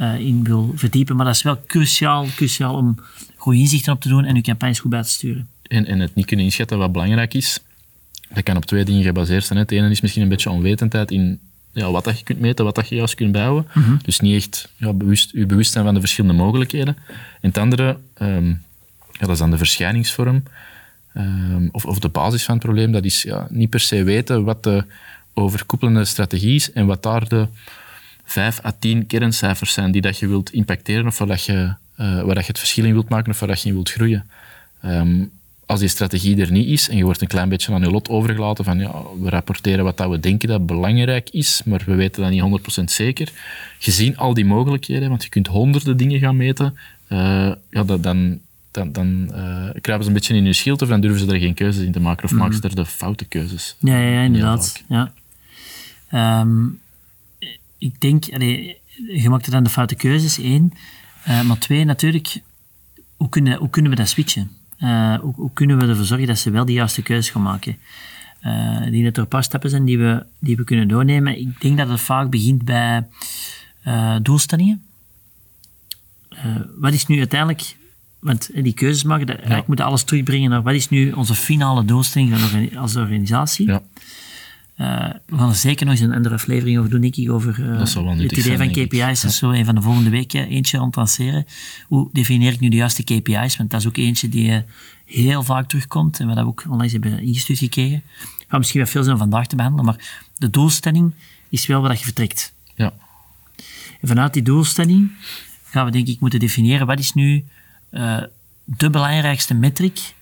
uh, 0.00 0.18
in 0.18 0.44
wil 0.44 0.72
verdiepen. 0.74 1.16
Maar 1.16 1.24
dat 1.24 1.34
is 1.34 1.42
wel 1.42 1.62
cruciaal, 1.66 2.26
cruciaal 2.36 2.74
om 2.74 2.98
goede 3.36 3.58
inzichten 3.58 3.92
op 3.92 4.00
te 4.00 4.08
doen 4.08 4.24
en 4.24 4.36
uw 4.36 4.42
campagnes 4.42 4.78
goed 4.78 4.90
bij 4.90 5.02
te 5.02 5.08
sturen. 5.08 5.48
En, 5.62 5.86
en 5.86 6.00
het 6.00 6.14
niet 6.14 6.26
kunnen 6.26 6.44
inschatten 6.44 6.78
wat 6.78 6.92
belangrijk 6.92 7.34
is, 7.34 7.60
dat 8.34 8.42
kan 8.42 8.56
op 8.56 8.64
twee 8.64 8.84
dingen 8.84 9.02
gebaseerd 9.02 9.44
zijn. 9.44 9.58
Het 9.58 9.70
ene 9.70 9.90
is 9.90 10.00
misschien 10.00 10.22
een 10.22 10.28
beetje 10.28 10.50
onwetendheid 10.50 11.10
in 11.10 11.40
ja, 11.78 11.90
wat 11.90 12.04
dat 12.04 12.18
je 12.18 12.24
kunt 12.24 12.40
meten, 12.40 12.64
wat 12.64 12.74
dat 12.74 12.88
je 12.88 12.94
juist 12.94 13.14
kunt 13.14 13.32
bijhouden. 13.32 13.66
Mhm. 13.74 13.96
Dus 14.02 14.20
niet 14.20 14.36
echt 14.36 14.68
ja, 14.76 14.92
bewust, 14.92 15.30
je 15.32 15.46
bewust 15.46 15.72
zijn 15.72 15.84
van 15.84 15.94
de 15.94 16.00
verschillende 16.00 16.36
mogelijkheden. 16.36 16.96
En 17.40 17.48
het 17.48 17.58
andere, 17.58 17.96
um, 18.22 18.62
ja, 19.12 19.18
dat 19.18 19.30
is 19.30 19.38
dan 19.38 19.50
de 19.50 19.56
verschijningsvorm. 19.56 20.42
Um, 21.16 21.68
of, 21.72 21.84
of 21.84 21.98
de 21.98 22.08
basis 22.08 22.44
van 22.44 22.54
het 22.54 22.64
probleem. 22.64 22.92
Dat 22.92 23.04
is 23.04 23.22
ja, 23.22 23.46
niet 23.50 23.70
per 23.70 23.80
se 23.80 24.02
weten 24.02 24.44
wat 24.44 24.62
de 24.62 24.84
overkoepelende 25.34 26.04
strategie 26.04 26.54
is 26.54 26.72
en 26.72 26.86
wat 26.86 27.02
daar 27.02 27.28
de 27.28 27.48
vijf 28.24 28.64
à 28.64 28.72
tien 28.78 29.06
kerncijfers 29.06 29.72
zijn 29.72 29.90
die 29.92 30.02
dat 30.02 30.18
je 30.18 30.28
wilt 30.28 30.52
impacteren 30.52 31.06
of 31.06 31.18
waar, 31.18 31.28
dat 31.28 31.44
je, 31.44 31.52
uh, 31.52 32.22
waar 32.22 32.34
dat 32.34 32.44
je 32.44 32.50
het 32.50 32.58
verschil 32.58 32.84
in 32.84 32.92
wilt 32.92 33.08
maken 33.08 33.30
of 33.30 33.38
waar 33.38 33.48
dat 33.48 33.62
je 33.62 33.68
in 33.68 33.74
wilt 33.74 33.90
groeien. 33.90 34.30
Um, 34.84 35.30
als 35.68 35.80
die 35.80 35.88
strategie 35.88 36.40
er 36.40 36.52
niet 36.52 36.66
is 36.66 36.88
en 36.88 36.96
je 36.96 37.04
wordt 37.04 37.20
een 37.20 37.28
klein 37.28 37.48
beetje 37.48 37.72
aan 37.72 37.80
je 37.80 37.90
lot 37.90 38.08
overgelaten 38.08 38.64
van 38.64 38.78
ja, 38.78 39.02
we 39.20 39.30
rapporteren 39.30 39.84
wat 39.84 39.96
dat 39.96 40.10
we 40.10 40.20
denken 40.20 40.48
dat 40.48 40.66
belangrijk 40.66 41.30
is, 41.30 41.62
maar 41.64 41.82
we 41.86 41.94
weten 41.94 42.22
dat 42.22 42.30
niet 42.30 42.80
100% 42.80 42.84
zeker. 42.84 43.32
Gezien 43.78 44.16
al 44.16 44.34
die 44.34 44.44
mogelijkheden, 44.44 45.08
want 45.08 45.22
je 45.22 45.28
kunt 45.28 45.46
honderden 45.46 45.96
dingen 45.96 46.18
gaan 46.18 46.36
meten, 46.36 46.78
uh, 47.08 47.18
ja, 47.70 47.84
dat, 47.84 48.02
dan, 48.02 48.38
dan, 48.70 48.92
dan 48.92 49.28
uh, 49.30 49.70
kruipen 49.80 50.02
ze 50.02 50.06
een 50.06 50.12
beetje 50.12 50.34
in 50.34 50.44
je 50.44 50.52
schild 50.52 50.82
of 50.82 50.88
dan 50.88 51.00
durven 51.00 51.20
ze 51.20 51.32
er 51.32 51.40
geen 51.40 51.54
keuzes 51.54 51.84
in 51.84 51.92
te 51.92 52.00
maken 52.00 52.24
of 52.24 52.30
mm 52.30 52.38
maken 52.38 52.56
ze 52.56 52.62
er 52.62 52.74
de 52.74 52.86
foute 52.86 53.24
keuzes. 53.24 53.76
Ja, 53.78 53.98
ja, 53.98 54.10
ja 54.10 54.20
inderdaad. 54.20 54.84
Ja. 54.88 55.12
Um, 56.40 56.80
ik 57.78 58.00
denk, 58.00 58.24
allee, 58.32 58.80
je 59.12 59.28
maakt 59.28 59.46
er 59.46 59.52
dan 59.52 59.64
de 59.64 59.70
foute 59.70 59.94
keuzes, 59.94 60.38
één. 60.38 60.72
Uh, 61.28 61.42
maar 61.42 61.58
twee, 61.58 61.84
natuurlijk, 61.84 62.40
hoe 63.16 63.28
kunnen, 63.28 63.58
hoe 63.58 63.70
kunnen 63.70 63.90
we 63.90 63.96
dat 63.96 64.08
switchen? 64.08 64.57
Uh, 64.80 65.18
hoe, 65.18 65.34
hoe, 65.34 65.50
kunnen 65.52 65.78
we 65.78 65.86
ervoor 65.86 66.04
zorgen 66.04 66.26
dat 66.26 66.38
ze 66.38 66.50
wel 66.50 66.64
de 66.64 66.72
juiste 66.72 67.02
keuze 67.02 67.32
gaan 67.32 67.42
maken? 67.42 67.76
Ik 68.84 68.92
denk 68.92 69.04
dat 69.04 69.16
er 69.16 69.22
een 69.22 69.28
paar 69.28 69.44
stappen 69.44 69.70
zijn 69.70 69.84
die 69.84 69.98
we, 69.98 70.24
die 70.38 70.56
we 70.56 70.64
kunnen 70.64 70.88
doornemen. 70.88 71.38
Ik 71.38 71.60
denk 71.60 71.78
dat 71.78 71.88
het 71.88 72.00
vaak 72.00 72.30
begint 72.30 72.64
bij 72.64 73.06
uh, 73.86 74.16
doelstellingen. 74.22 74.82
wat 76.76 76.92
is 76.92 77.06
nu 77.06 77.18
uiteindelijk, 77.18 77.76
want 78.18 78.50
die 78.54 78.72
keuzes 78.72 79.02
maken, 79.02 79.26
dat, 79.26 79.38
ja. 79.48 79.62
moeten 79.66 79.84
alles 79.84 80.02
terugbrengen 80.02 80.50
naar 80.50 80.62
wat 80.62 80.74
is 80.74 80.88
nu 80.88 81.12
onze 81.12 81.34
finale 81.34 81.84
doelstelling 81.84 82.76
als 82.76 82.96
organisatie. 82.96 83.66
Ja. 83.66 83.82
Uh, 84.80 85.08
we 85.26 85.36
gaan 85.36 85.48
er 85.48 85.54
zeker 85.54 85.86
nog 85.86 85.94
eens 85.94 86.04
een 86.04 86.14
andere 86.14 86.34
aflevering 86.34 86.78
over 86.78 86.90
doen, 86.90 87.30
over 87.30 87.58
uh, 87.58 87.78
het 88.18 88.36
idee 88.36 88.56
van 88.56 88.70
KPI's. 88.70 89.20
Dat 89.20 89.30
is 89.30 89.36
zo 89.36 89.50
een 89.50 89.64
van 89.64 89.74
de 89.74 89.82
volgende 89.82 90.10
weken 90.10 90.48
eentje 90.48 90.78
aan 90.78 90.88
lanceren. 90.90 91.46
Hoe 91.86 92.08
definieer 92.12 92.52
ik 92.52 92.60
nu 92.60 92.68
de 92.68 92.76
juiste 92.76 93.02
KPI's? 93.02 93.56
Want 93.56 93.70
dat 93.70 93.80
is 93.80 93.86
ook 93.86 93.96
eentje 93.96 94.28
die 94.28 94.50
uh, 94.50 94.58
heel 95.04 95.42
vaak 95.42 95.68
terugkomt 95.68 96.20
en 96.20 96.34
we 96.34 96.44
ook 96.44 96.64
onlangs 96.68 96.92
hebben 96.92 97.22
ingestuurd 97.22 97.58
gekregen. 97.58 98.02
Ik 98.38 98.46
ga 98.48 98.58
misschien 98.58 98.80
wel 98.80 98.90
veel 98.90 99.02
zijn 99.02 99.14
om 99.14 99.20
vandaag 99.20 99.46
te 99.46 99.56
behandelen, 99.56 99.86
maar 99.86 100.28
de 100.36 100.50
doelstelling 100.50 101.12
is 101.48 101.66
wel 101.66 101.80
waar 101.80 101.92
je 101.92 102.04
vertrekt. 102.04 102.52
Ja. 102.74 102.92
En 104.00 104.08
vanuit 104.08 104.32
die 104.32 104.42
doelstelling 104.42 105.10
gaan 105.64 105.84
we 105.84 105.90
denk 105.90 106.06
ik 106.06 106.20
moeten 106.20 106.40
definiëren 106.40 106.86
wat 106.86 106.98
is 106.98 107.14
nu 107.14 107.44
de 108.64 108.90
belangrijkste 108.90 109.54
metric 109.54 110.14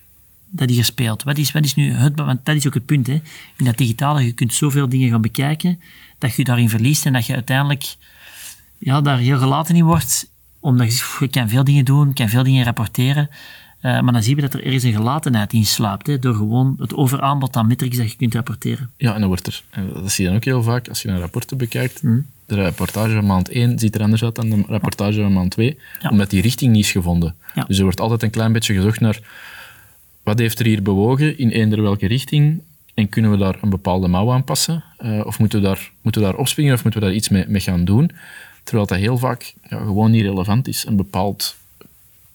dat 0.51 0.69
die 0.69 0.77
gespeeld. 0.77 1.23
Wat 1.23 1.39
is, 1.39 1.53
wat 1.53 1.65
is 1.65 1.75
nu 1.75 1.93
het, 1.93 2.19
want 2.21 2.45
dat 2.45 2.57
is 2.57 2.67
ook 2.67 2.75
het 2.75 2.87
punt, 2.87 3.07
hè. 3.07 3.21
In 3.57 3.65
dat 3.65 3.77
digitale, 3.77 4.25
je 4.25 4.33
kunt 4.33 4.55
zoveel 4.55 4.89
dingen 4.89 5.11
gaan 5.11 5.21
bekijken, 5.21 5.81
dat 6.19 6.35
je 6.35 6.45
daarin 6.45 6.69
verliest 6.69 7.07
en 7.07 7.13
dat 7.13 7.27
je 7.27 7.35
uiteindelijk 7.35 7.97
ja, 8.79 9.01
daar 9.01 9.19
heel 9.19 9.39
gelaten 9.39 9.77
in 9.77 9.85
wordt, 9.85 10.31
omdat 10.61 10.99
je, 11.19 11.29
kan 11.29 11.49
veel 11.49 11.65
dingen 11.65 11.85
doen, 11.85 12.13
kan 12.13 12.29
veel 12.29 12.43
dingen 12.43 12.65
rapporteren, 12.65 13.29
uh, 13.83 14.01
maar 14.01 14.13
dan 14.13 14.23
zien 14.23 14.35
we 14.35 14.41
dat 14.41 14.55
er 14.55 14.65
ergens 14.65 14.83
een 14.83 14.93
gelatenheid 14.93 15.53
in 15.53 15.67
slaapt, 15.67 16.07
hè, 16.07 16.19
door 16.19 16.35
gewoon 16.35 16.77
het 16.79 16.95
overaanbod 16.95 17.57
aan 17.57 17.67
metrics 17.67 17.97
dat 17.97 18.11
je 18.11 18.17
kunt 18.17 18.35
rapporteren. 18.35 18.91
Ja, 18.97 19.15
en 19.15 19.19
dan 19.21 19.29
wordt 19.29 19.47
er, 19.47 19.63
dat 19.93 20.13
zie 20.13 20.25
je 20.25 20.31
dan 20.31 20.39
ook 20.39 20.45
heel 20.45 20.63
vaak, 20.63 20.89
als 20.89 21.03
je 21.03 21.09
naar 21.09 21.19
rapporten 21.19 21.57
bekijkt, 21.57 22.03
mm. 22.03 22.27
de 22.47 22.55
rapportage 22.55 23.15
van 23.15 23.27
maand 23.27 23.49
1 23.49 23.79
ziet 23.79 23.95
er 23.95 24.03
anders 24.03 24.25
uit 24.25 24.35
dan 24.35 24.51
de 24.51 24.65
rapportage 24.67 25.21
van 25.21 25.33
maand 25.33 25.51
2, 25.51 25.79
ja. 26.01 26.09
omdat 26.09 26.31
die 26.31 26.43
richting 26.43 26.73
niet 26.73 26.85
is 26.85 26.91
gevonden. 26.91 27.35
Ja. 27.55 27.65
Dus 27.65 27.77
er 27.77 27.85
wordt 27.85 28.01
altijd 28.01 28.23
een 28.23 28.31
klein 28.31 28.53
beetje 28.53 28.75
gezocht 28.75 29.01
naar 29.01 29.21
wat 30.27 30.39
heeft 30.39 30.59
er 30.59 30.67
hier 30.67 30.83
bewogen, 30.83 31.39
in 31.39 31.51
eender 31.51 31.83
welke 31.83 32.07
richting, 32.07 32.61
en 32.95 33.09
kunnen 33.09 33.31
we 33.31 33.37
daar 33.37 33.59
een 33.61 33.71
bepaalde 33.71 34.09
mouw 34.09 34.33
aan 34.33 34.45
passen? 34.45 34.85
Uh, 35.05 35.27
of 35.27 35.39
moeten 35.39 35.61
we, 35.61 35.67
daar, 35.67 35.91
moeten 36.03 36.21
we 36.21 36.27
daar 36.27 36.37
opspringen 36.37 36.75
of 36.75 36.83
moeten 36.83 37.01
we 37.01 37.07
daar 37.07 37.17
iets 37.17 37.29
mee, 37.29 37.45
mee 37.49 37.61
gaan 37.61 37.85
doen? 37.85 38.11
Terwijl 38.63 38.87
dat 38.87 38.99
heel 38.99 39.19
vaak 39.19 39.55
gewoon 39.69 40.11
niet 40.11 40.23
relevant 40.23 40.69
is. 40.69 40.87
Een 40.87 40.97
bepaald 40.97 41.57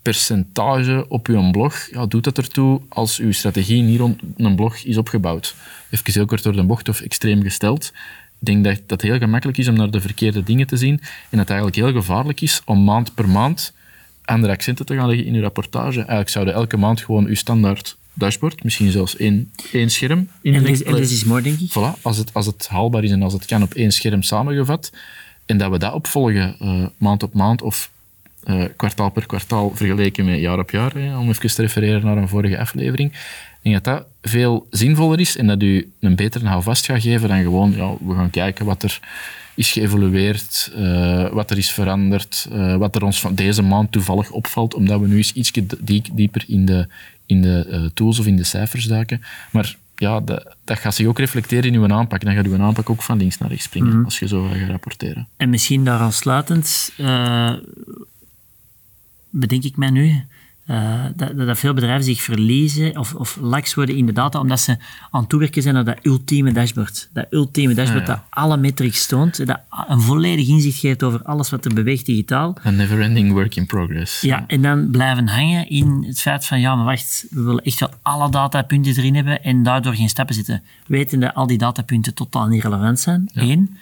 percentage 0.01 1.05
op 1.07 1.27
uw 1.27 1.51
blog, 1.51 1.88
ja, 1.91 2.05
doet 2.05 2.25
het 2.25 2.38
ertoe 2.38 2.81
als 2.89 3.19
uw 3.19 3.31
strategie 3.31 3.81
niet 3.81 4.00
rond 4.00 4.21
een 4.38 4.55
blog 4.55 4.77
is 4.77 4.98
opgebouwd? 4.98 5.55
Even 5.89 6.13
heel 6.13 6.25
kort 6.25 6.43
door 6.43 6.55
de 6.55 6.63
bocht 6.63 6.89
of 6.89 7.01
extreem 7.01 7.41
gesteld. 7.41 7.91
Ik 8.39 8.45
denk 8.45 8.63
dat 8.63 8.79
het 8.88 9.01
heel 9.01 9.17
gemakkelijk 9.17 9.57
is 9.57 9.67
om 9.67 9.75
naar 9.75 9.91
de 9.91 10.01
verkeerde 10.01 10.43
dingen 10.43 10.67
te 10.67 10.77
zien 10.77 11.00
en 11.00 11.38
dat 11.38 11.39
het 11.39 11.50
eigenlijk 11.50 11.77
heel 11.77 12.01
gevaarlijk 12.01 12.41
is 12.41 12.62
om 12.65 12.83
maand 12.83 13.13
per 13.13 13.29
maand 13.29 13.74
andere 14.25 14.53
accenten 14.53 14.85
te 14.85 14.95
gaan 14.95 15.07
leggen 15.07 15.25
in 15.25 15.33
uw 15.33 15.41
rapportage. 15.41 15.97
Eigenlijk 15.97 16.29
zouden 16.29 16.53
elke 16.53 16.77
maand 16.77 17.01
gewoon 17.01 17.25
uw 17.25 17.35
standaard 17.35 17.97
dashboard, 18.13 18.63
misschien 18.63 18.91
zelfs 18.91 19.17
één, 19.17 19.51
één 19.71 19.89
scherm. 19.89 20.27
In 20.41 20.55
en 20.55 20.63
dit 20.95 21.11
is 21.11 21.23
mooi, 21.23 21.43
denk 21.43 21.59
ik. 21.59 21.69
Voilà, 21.69 22.01
als 22.01 22.17
het, 22.17 22.33
als 22.33 22.45
het 22.45 22.67
haalbaar 22.67 23.03
is 23.03 23.11
en 23.11 23.21
als 23.21 23.33
het 23.33 23.45
kan 23.45 23.63
op 23.63 23.73
één 23.73 23.91
scherm 23.91 24.21
samengevat. 24.21 24.91
En 25.45 25.57
dat 25.57 25.71
we 25.71 25.77
dat 25.77 25.93
opvolgen 25.93 26.55
uh, 26.61 26.85
maand 26.97 27.23
op 27.23 27.33
maand 27.33 27.61
of 27.61 27.89
uh, 28.45 28.63
kwartaal 28.75 29.09
per 29.09 29.25
kwartaal 29.25 29.71
vergeleken 29.75 30.25
met 30.25 30.39
jaar 30.39 30.59
op 30.59 30.69
jaar, 30.69 30.93
hè, 30.93 31.17
om 31.17 31.29
even 31.29 31.53
te 31.53 31.61
refereren 31.61 32.05
naar 32.05 32.17
een 32.17 32.27
vorige 32.27 32.59
aflevering. 32.59 33.11
Ik 33.11 33.71
denk 33.71 33.83
dat 33.83 33.95
dat 33.95 34.31
veel 34.31 34.67
zinvoller 34.69 35.19
is 35.19 35.37
en 35.37 35.47
dat 35.47 35.61
u 35.61 35.91
een 35.99 36.15
betere 36.15 36.47
houvast 36.47 36.85
gaat 36.85 37.01
geven 37.01 37.29
dan 37.29 37.41
gewoon, 37.41 37.71
ja, 37.75 37.93
we 38.07 38.15
gaan 38.15 38.29
kijken 38.29 38.65
wat 38.65 38.83
er 38.83 38.99
is 39.61 39.71
geëvolueerd, 39.71 40.71
uh, 40.75 41.29
wat 41.29 41.51
er 41.51 41.57
is 41.57 41.71
veranderd, 41.71 42.47
uh, 42.51 42.75
wat 42.75 42.95
er 42.95 43.03
ons 43.03 43.19
van 43.19 43.35
deze 43.35 43.61
maand 43.61 43.91
toevallig 43.91 44.31
opvalt, 44.31 44.73
omdat 44.73 44.99
we 44.99 45.07
nu 45.07 45.17
eens 45.17 45.33
iets 45.33 45.51
dieper 46.13 46.43
in 46.47 46.65
de, 46.65 46.87
in 47.25 47.41
de 47.41 47.67
uh, 47.69 47.85
tools 47.93 48.19
of 48.19 48.25
in 48.25 48.35
de 48.35 48.43
cijfers 48.43 48.85
duiken. 48.85 49.21
Maar 49.51 49.75
ja, 49.95 50.19
dat, 50.19 50.55
dat 50.63 50.79
gaat 50.79 50.95
zich 50.95 51.07
ook 51.07 51.19
reflecteren 51.19 51.63
in 51.63 51.75
uw 51.75 51.93
aanpak. 51.93 52.23
Dan 52.23 52.33
gaat 52.33 52.45
uw 52.45 52.61
aanpak 52.61 52.89
ook 52.89 53.01
van 53.01 53.17
links 53.17 53.37
naar 53.37 53.49
rechts 53.49 53.65
springen, 53.65 53.97
mm 53.97 54.05
als 54.05 54.19
je 54.19 54.27
zo 54.27 54.47
gaat 54.47 54.69
rapporteren. 54.69 55.27
En 55.37 55.49
misschien 55.49 55.83
daar 55.83 55.99
aansluitend, 55.99 56.93
bedenk 59.29 59.63
ik 59.63 59.77
mij 59.77 59.89
nu, 59.89 60.25
uh, 60.67 61.05
dat, 61.15 61.37
dat, 61.37 61.57
veel 61.57 61.73
bedrijven 61.73 62.03
zich 62.03 62.21
verliezen 62.21 62.97
of, 62.97 63.13
of 63.13 63.37
laks 63.41 63.73
worden 63.73 63.95
in 63.95 64.05
de 64.05 64.11
data, 64.11 64.39
omdat 64.39 64.59
ze 64.59 64.77
aan 65.11 65.19
het 65.19 65.29
toewerken 65.29 65.61
zijn 65.61 65.73
naar 65.73 65.83
dat 65.83 65.97
ultieme 66.01 66.51
dashboard. 66.51 67.09
Dat 67.13 67.25
ultieme 67.29 67.73
dashboard 67.73 68.05
dat 68.05 68.19
alle 68.29 68.57
metrics 68.57 69.05
toont, 69.05 69.47
dat 69.47 69.59
een 69.87 70.01
volledig 70.01 70.47
inzicht 70.47 70.79
geeft 70.79 71.03
over 71.03 71.23
alles 71.23 71.49
wat 71.49 71.65
er 71.65 71.73
beweegt 71.73 72.05
digitaal. 72.05 72.57
Een 72.63 72.75
never-ending 72.75 73.31
work 73.31 73.55
in 73.55 73.65
progress. 73.65 74.21
Ja, 74.21 74.43
en 74.47 74.61
dan 74.61 74.91
blijven 74.91 75.27
hangen 75.27 75.69
in 75.69 76.03
het 76.07 76.21
feit 76.21 76.45
van, 76.45 76.59
ja, 76.59 76.75
maar 76.75 76.85
wacht, 76.85 77.25
we 77.29 77.41
willen 77.41 77.63
echt 77.63 77.79
wel 77.79 77.93
alle 78.01 78.31
datapunten 78.31 78.97
erin 78.97 79.15
hebben 79.15 79.43
en 79.43 79.63
daardoor 79.63 79.93
geen 79.93 80.09
stappen 80.09 80.35
zitten. 80.35 80.63
Weten 80.87 81.19
dat 81.19 81.33
al 81.33 81.47
die 81.47 81.57
datapunten 81.57 82.13
totaal 82.13 82.47
niet 82.47 82.63
relevant 82.63 82.99
zijn, 82.99 83.29
één. 83.33 83.77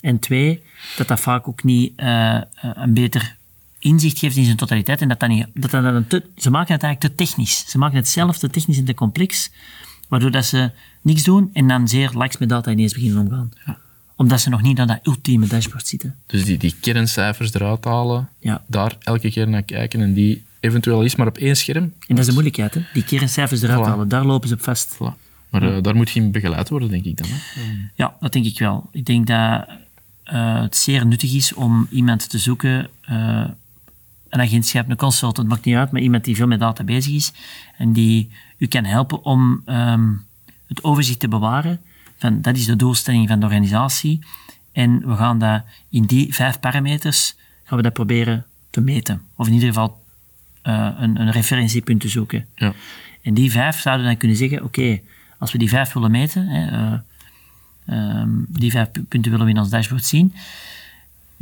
En 0.00 0.18
twee, 0.18 0.62
dat 0.96 1.08
dat 1.08 1.20
vaak 1.20 1.48
ook 1.48 1.64
niet 1.64 1.92
uh, 1.96 2.40
een 2.60 2.94
beter 2.94 3.36
inzicht 3.82 4.18
geeft 4.18 4.36
in 4.36 4.44
zijn 4.44 4.56
totaliteit 4.56 5.00
en 5.00 5.08
dat 5.08 5.20
dat 5.20 5.28
niet... 5.28 5.46
Dat 5.54 5.70
te, 5.70 6.22
ze 6.36 6.50
maken 6.50 6.74
het 6.74 6.82
eigenlijk 6.82 7.14
te 7.14 7.24
technisch. 7.24 7.64
Ze 7.66 7.78
maken 7.78 7.96
het 7.96 8.08
zelf 8.08 8.38
te 8.38 8.50
technisch 8.50 8.78
en 8.78 8.84
te 8.84 8.94
complex, 8.94 9.50
waardoor 10.08 10.30
dat 10.30 10.44
ze 10.44 10.70
niks 11.02 11.22
doen 11.22 11.50
en 11.52 11.68
dan 11.68 11.88
zeer 11.88 12.10
laks 12.14 12.38
met 12.38 12.48
data 12.48 12.70
ineens 12.70 12.92
beginnen 12.92 13.18
omgaan. 13.18 13.52
Ja. 13.66 13.78
Omdat 14.16 14.40
ze 14.40 14.48
nog 14.48 14.62
niet 14.62 14.78
aan 14.78 14.86
dat 14.86 15.00
ultieme 15.02 15.46
dashboard 15.46 15.86
zitten. 15.86 16.16
Dus 16.26 16.44
die, 16.44 16.58
die 16.58 16.74
kerncijfers 16.80 17.54
eruit 17.54 17.84
halen, 17.84 18.28
ja. 18.38 18.62
daar 18.66 18.96
elke 19.00 19.30
keer 19.30 19.48
naar 19.48 19.62
kijken 19.62 20.00
en 20.00 20.14
die 20.14 20.44
eventueel 20.60 21.02
is 21.02 21.16
maar 21.16 21.26
op 21.26 21.38
één 21.38 21.56
scherm. 21.56 21.82
En 21.82 21.92
dat 22.06 22.18
is 22.18 22.26
de 22.26 22.32
moeilijkheid, 22.32 22.74
hè? 22.74 22.80
die 22.92 23.04
kerncijfers 23.04 23.62
eruit 23.62 23.86
halen, 23.86 24.08
daar 24.08 24.24
lopen 24.24 24.48
ze 24.48 24.54
op 24.54 24.62
vast. 24.62 24.98
Maar 25.50 25.62
uh, 25.62 25.82
daar 25.82 25.94
moet 25.96 26.10
geen 26.10 26.30
begeleid 26.30 26.68
worden, 26.68 26.90
denk 26.90 27.04
ik 27.04 27.16
dan. 27.16 27.26
Hè? 27.30 27.62
Ja, 27.94 28.16
dat 28.20 28.32
denk 28.32 28.44
ik 28.44 28.58
wel. 28.58 28.88
Ik 28.92 29.04
denk 29.04 29.26
dat 29.26 29.66
uh, 30.32 30.60
het 30.60 30.76
zeer 30.76 31.06
nuttig 31.06 31.34
is 31.34 31.52
om 31.54 31.86
iemand 31.90 32.30
te 32.30 32.38
zoeken 32.38 32.88
uh, 33.10 33.44
een 34.32 34.40
agentschap, 34.40 34.90
een 34.90 34.96
consultant, 34.96 35.48
maakt 35.48 35.64
niet 35.64 35.74
uit, 35.74 35.90
maar 35.90 36.00
iemand 36.00 36.24
die 36.24 36.36
veel 36.36 36.46
met 36.46 36.60
data 36.60 36.84
bezig 36.84 37.12
is 37.12 37.32
en 37.76 37.92
die 37.92 38.30
u 38.58 38.66
kan 38.66 38.84
helpen 38.84 39.24
om 39.24 39.62
um, 39.66 40.26
het 40.66 40.84
overzicht 40.84 41.20
te 41.20 41.28
bewaren. 41.28 41.80
Van, 42.16 42.42
dat 42.42 42.56
is 42.56 42.64
de 42.64 42.76
doelstelling 42.76 43.28
van 43.28 43.40
de 43.40 43.46
organisatie. 43.46 44.24
En 44.72 45.08
we 45.08 45.16
gaan 45.16 45.38
dat 45.38 45.62
in 45.90 46.04
die 46.04 46.34
vijf 46.34 46.60
parameters 46.60 47.34
gaan 47.64 47.76
we 47.76 47.82
dat 47.82 47.92
proberen 47.92 48.44
te 48.70 48.80
meten. 48.80 49.22
Of 49.36 49.46
in 49.46 49.52
ieder 49.52 49.68
geval 49.68 50.02
uh, 50.64 50.88
een, 50.98 51.20
een, 51.20 51.30
referentiepunt 51.30 52.00
te 52.00 52.08
zoeken. 52.08 52.46
Ja. 52.54 52.72
En 53.22 53.34
die 53.34 53.50
vijf 53.50 53.80
zouden 53.80 54.06
dan 54.06 54.16
kunnen 54.16 54.36
zeggen, 54.36 54.64
oké, 54.64 55.00
als 55.38 55.52
we 55.52 55.58
die 55.58 55.68
vijf 55.68 55.92
willen 55.92 56.10
meten, 56.10 56.46
hè, 56.46 56.92
uh, 56.92 58.20
um, 58.20 58.46
die 58.48 58.70
vijf 58.70 58.88
punten 59.08 59.30
willen 59.30 59.46
we 59.46 59.52
in 59.52 59.58
ons 59.58 59.70
dashboard 59.70 60.04
zien, 60.04 60.34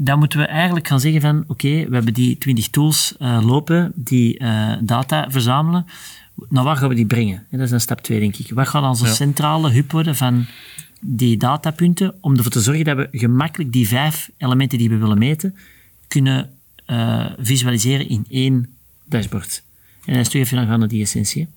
dan 0.02 0.18
moeten 0.18 0.38
we 0.38 0.44
eigenlijk 0.44 0.88
gaan 0.88 1.00
zeggen 1.00 1.20
van 1.20 1.44
oké, 1.46 1.68
we 1.68 1.94
hebben 1.94 2.14
die 2.14 2.38
20 2.38 2.68
tools 2.68 3.14
uh, 3.18 3.40
lopen 3.44 3.92
die 3.94 4.40
uh, 4.40 4.72
data 4.80 5.30
verzamelen. 5.30 5.86
Naar 6.48 6.64
waar 6.64 6.76
gaan 6.76 6.88
we 6.88 6.94
die 6.94 7.06
brengen? 7.06 7.46
dat 7.50 7.60
is 7.60 7.70
een 7.70 7.80
stap 7.80 8.00
2, 8.00 8.20
denk 8.20 8.36
ik. 8.36 8.50
Wat 8.50 8.68
gaat 8.68 8.82
onze 8.82 9.06
centrale 9.06 9.70
hub 9.70 9.92
worden 9.92 10.16
van 10.16 10.46
die 11.00 11.36
datapunten 11.36 12.14
om 12.20 12.36
ervoor 12.36 12.50
te 12.50 12.60
zorgen 12.60 12.84
dat 12.84 12.96
we 12.96 13.08
gemakkelijk 13.12 13.72
die 13.72 13.88
vijf 13.88 14.30
elementen 14.36 14.78
die 14.78 14.88
we 14.88 14.96
willen 14.96 15.18
meten 15.18 15.56
kunnen 16.08 16.50
uh, 16.86 17.26
visualiseren 17.38 18.08
in 18.08 18.26
één 18.28 18.68
dashboard. 19.04 19.62
En 20.04 20.12
dan 20.12 20.22
is 20.22 20.28
toch 20.28 20.40
even 20.40 20.66
gaan 20.66 20.78
naar 20.78 20.88
die 20.88 21.02
essentie. 21.02 21.48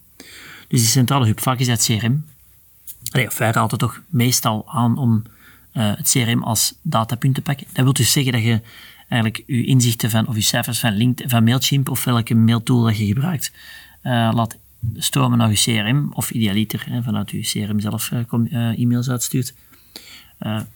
Dus 0.68 0.80
die 0.80 0.90
centrale 0.90 1.26
hub, 1.26 1.40
vaak 1.40 1.60
is 1.60 1.68
dat 1.68 1.84
CRM. 1.86 2.26
Allee, 3.12 3.28
of 3.28 3.38
wij 3.38 3.52
raden 3.52 3.78
toch 3.78 4.02
meestal 4.10 4.64
aan 4.68 4.98
om 4.98 5.24
het 5.74 6.10
CRM 6.10 6.44
als 6.44 6.74
datapunten 6.82 7.44
pakken. 7.44 7.68
Dat 7.74 7.84
wil 7.84 7.94
dus 7.94 8.12
zeggen 8.12 8.32
dat 8.32 8.44
je 8.44 8.62
eigenlijk 9.08 9.44
je 9.48 9.66
inzichten 9.66 10.10
van, 10.10 10.28
of 10.28 10.36
je 10.36 10.42
cijfers 10.42 10.80
van, 10.80 10.94
LinkedIn, 10.94 11.30
van 11.30 11.44
Mailchimp 11.44 11.90
of 11.90 12.04
welke 12.04 12.36
mailtool 12.36 12.84
dat 12.84 12.98
je 12.98 13.06
gebruikt, 13.06 13.52
uh, 14.04 14.32
laat 14.34 14.58
stromen 14.96 15.38
naar 15.38 15.50
je 15.50 15.56
CRM 15.56 16.10
of 16.14 16.32
idealiter 16.32 16.86
hè, 16.90 17.04
vanuit 17.04 17.32
je 17.32 17.40
CRM 17.40 17.80
zelf 17.80 18.12
uh, 18.12 18.80
e-mails 18.80 19.10
uitstuurt. 19.10 19.54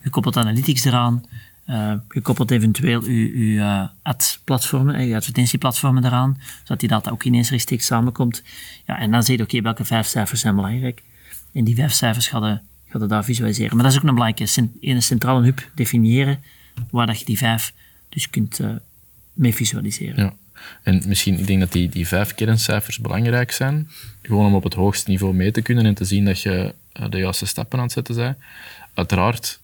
je 0.02 0.10
koppelt 0.10 0.38
analytics 0.38 0.86
eraan, 0.86 1.24
je 2.10 2.22
koppelt 2.22 2.52
eventueel 2.52 3.10
je 3.10 3.90
ad-platformen, 4.02 5.08
je 5.08 5.16
advertentieplatformen 5.16 6.06
eraan, 6.06 6.38
zodat 6.64 6.80
die 6.80 6.90
data 6.90 7.12
ook 7.12 7.24
ineens 7.24 7.50
rechtstreeks 7.50 7.86
samenkomt. 7.86 8.44
Ja, 8.86 9.00
en 9.00 9.12
dan 9.12 9.24
zeg 9.24 9.38
je, 9.38 9.44
oké, 9.44 9.62
welke 9.62 9.86
vijf 9.86 10.08
cijfers 10.08 10.42
zijn 10.42 10.56
belangrijk? 10.56 11.04
En 11.54 11.64
die 11.64 11.76
vijf 11.76 11.94
cijfers 11.94 12.28
gaan 12.28 12.62
gaat 12.90 13.02
het 13.02 13.10
daar 13.10 13.24
visualiseren. 13.24 13.76
Maar 13.76 13.84
dat 13.84 13.94
is 13.94 14.00
ook 14.00 14.08
een 14.08 14.16
belangrijke, 14.16 14.70
een 14.82 15.02
centrale 15.02 15.44
hub 15.44 15.70
definiëren, 15.76 16.44
waar 16.90 17.08
dat 17.08 17.20
je 17.20 17.26
die 17.26 17.38
vijf 17.38 17.74
dus 18.10 18.30
kunt 18.30 18.60
uh, 18.60 18.70
mee 19.34 19.54
visualiseren. 19.54 20.24
Ja. 20.24 20.34
En 20.84 21.04
misschien, 21.08 21.40
ik 21.40 21.48
denk 21.48 21.60
dat 21.60 21.72
die, 21.72 21.90
die 21.90 22.08
vijf 22.08 22.36
kerncijfers 22.36 23.00
belangrijk 23.00 23.52
zijn, 23.52 23.90
gewoon 24.22 24.46
om 24.46 24.56
op 24.56 24.64
het 24.64 24.74
hoogste 24.74 25.10
niveau 25.10 25.34
mee 25.34 25.52
te 25.52 25.62
kunnen 25.62 25.86
en 25.86 25.94
te 25.94 26.06
zien 26.06 26.26
dat 26.26 26.42
je 26.42 26.74
uh, 27.00 27.10
de 27.10 27.18
juiste 27.18 27.46
stappen 27.46 27.78
aan 27.78 27.84
het 27.84 27.94
zetten 27.94 28.16
bent. 28.16 28.38
Uiteraard, 28.94 29.60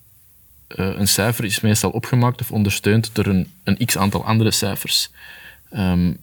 uh, 0.75 0.97
een 0.97 1.07
cijfer 1.07 1.45
is 1.45 1.59
meestal 1.59 1.89
opgemaakt 1.89 2.41
of 2.41 2.51
ondersteund 2.51 3.09
door 3.13 3.25
een, 3.25 3.51
een 3.63 3.85
x-aantal 3.85 4.25
andere 4.25 4.51
cijfers. 4.51 5.09
Um, 5.75 6.17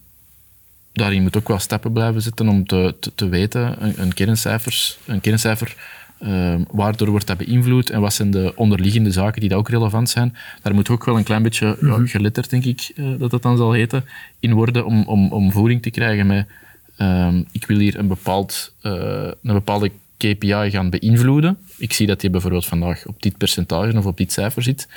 daarin 0.93 1.23
moet 1.23 1.37
ook 1.37 1.49
wel 1.49 1.59
stappen 1.59 1.93
blijven 1.93 2.23
zitten 2.23 2.49
om 2.49 2.67
te, 2.67 2.97
te, 3.01 3.13
te 3.15 3.29
weten, 3.29 3.77
een, 4.01 4.15
kerncijfers, 4.15 4.99
een 5.07 5.21
kerncijfer 5.21 5.77
Um, 6.27 6.65
waardoor 6.71 7.09
wordt 7.09 7.27
dat 7.27 7.37
beïnvloed 7.37 7.91
en 7.91 8.01
wat 8.01 8.13
zijn 8.13 8.31
de 8.31 8.53
onderliggende 8.57 9.11
zaken 9.11 9.41
die 9.41 9.49
daar 9.49 9.59
ook 9.59 9.69
relevant 9.69 10.11
zijn. 10.11 10.37
Daar 10.63 10.75
moet 10.75 10.89
ook 10.89 11.05
wel 11.05 11.17
een 11.17 11.25
klein 11.25 11.43
beetje 11.43 11.77
ja, 11.81 11.97
mhm. 11.97 12.07
geletterd, 12.07 12.51
denk 12.51 12.65
ik, 12.65 12.93
uh, 12.95 13.19
dat 13.19 13.33
het 13.33 13.43
dan 13.43 13.57
zal 13.57 13.73
heten, 13.73 14.05
in 14.39 14.53
worden 14.53 14.85
om, 14.87 15.03
om, 15.07 15.33
om 15.33 15.53
voering 15.53 15.83
te 15.83 15.91
krijgen 15.91 16.27
met 16.27 16.47
um, 16.99 17.47
ik 17.53 17.67
wil 17.67 17.79
hier 17.79 17.99
een, 17.99 18.09
bepaald, 18.09 18.75
uh, 18.83 18.93
een 19.43 19.53
bepaalde 19.53 19.91
KPI 20.17 20.71
gaan 20.71 20.91
beïnvloeden. 20.91 21.59
Ik 21.77 21.93
zie 21.93 22.07
dat 22.07 22.21
die 22.21 22.31
bijvoorbeeld 22.31 22.67
vandaag 22.67 23.07
op 23.07 23.23
dit 23.23 23.37
percentage 23.37 23.99
of 23.99 24.07
op 24.07 24.17
dit 24.17 24.33
cijfer 24.33 24.63
zit. 24.63 24.89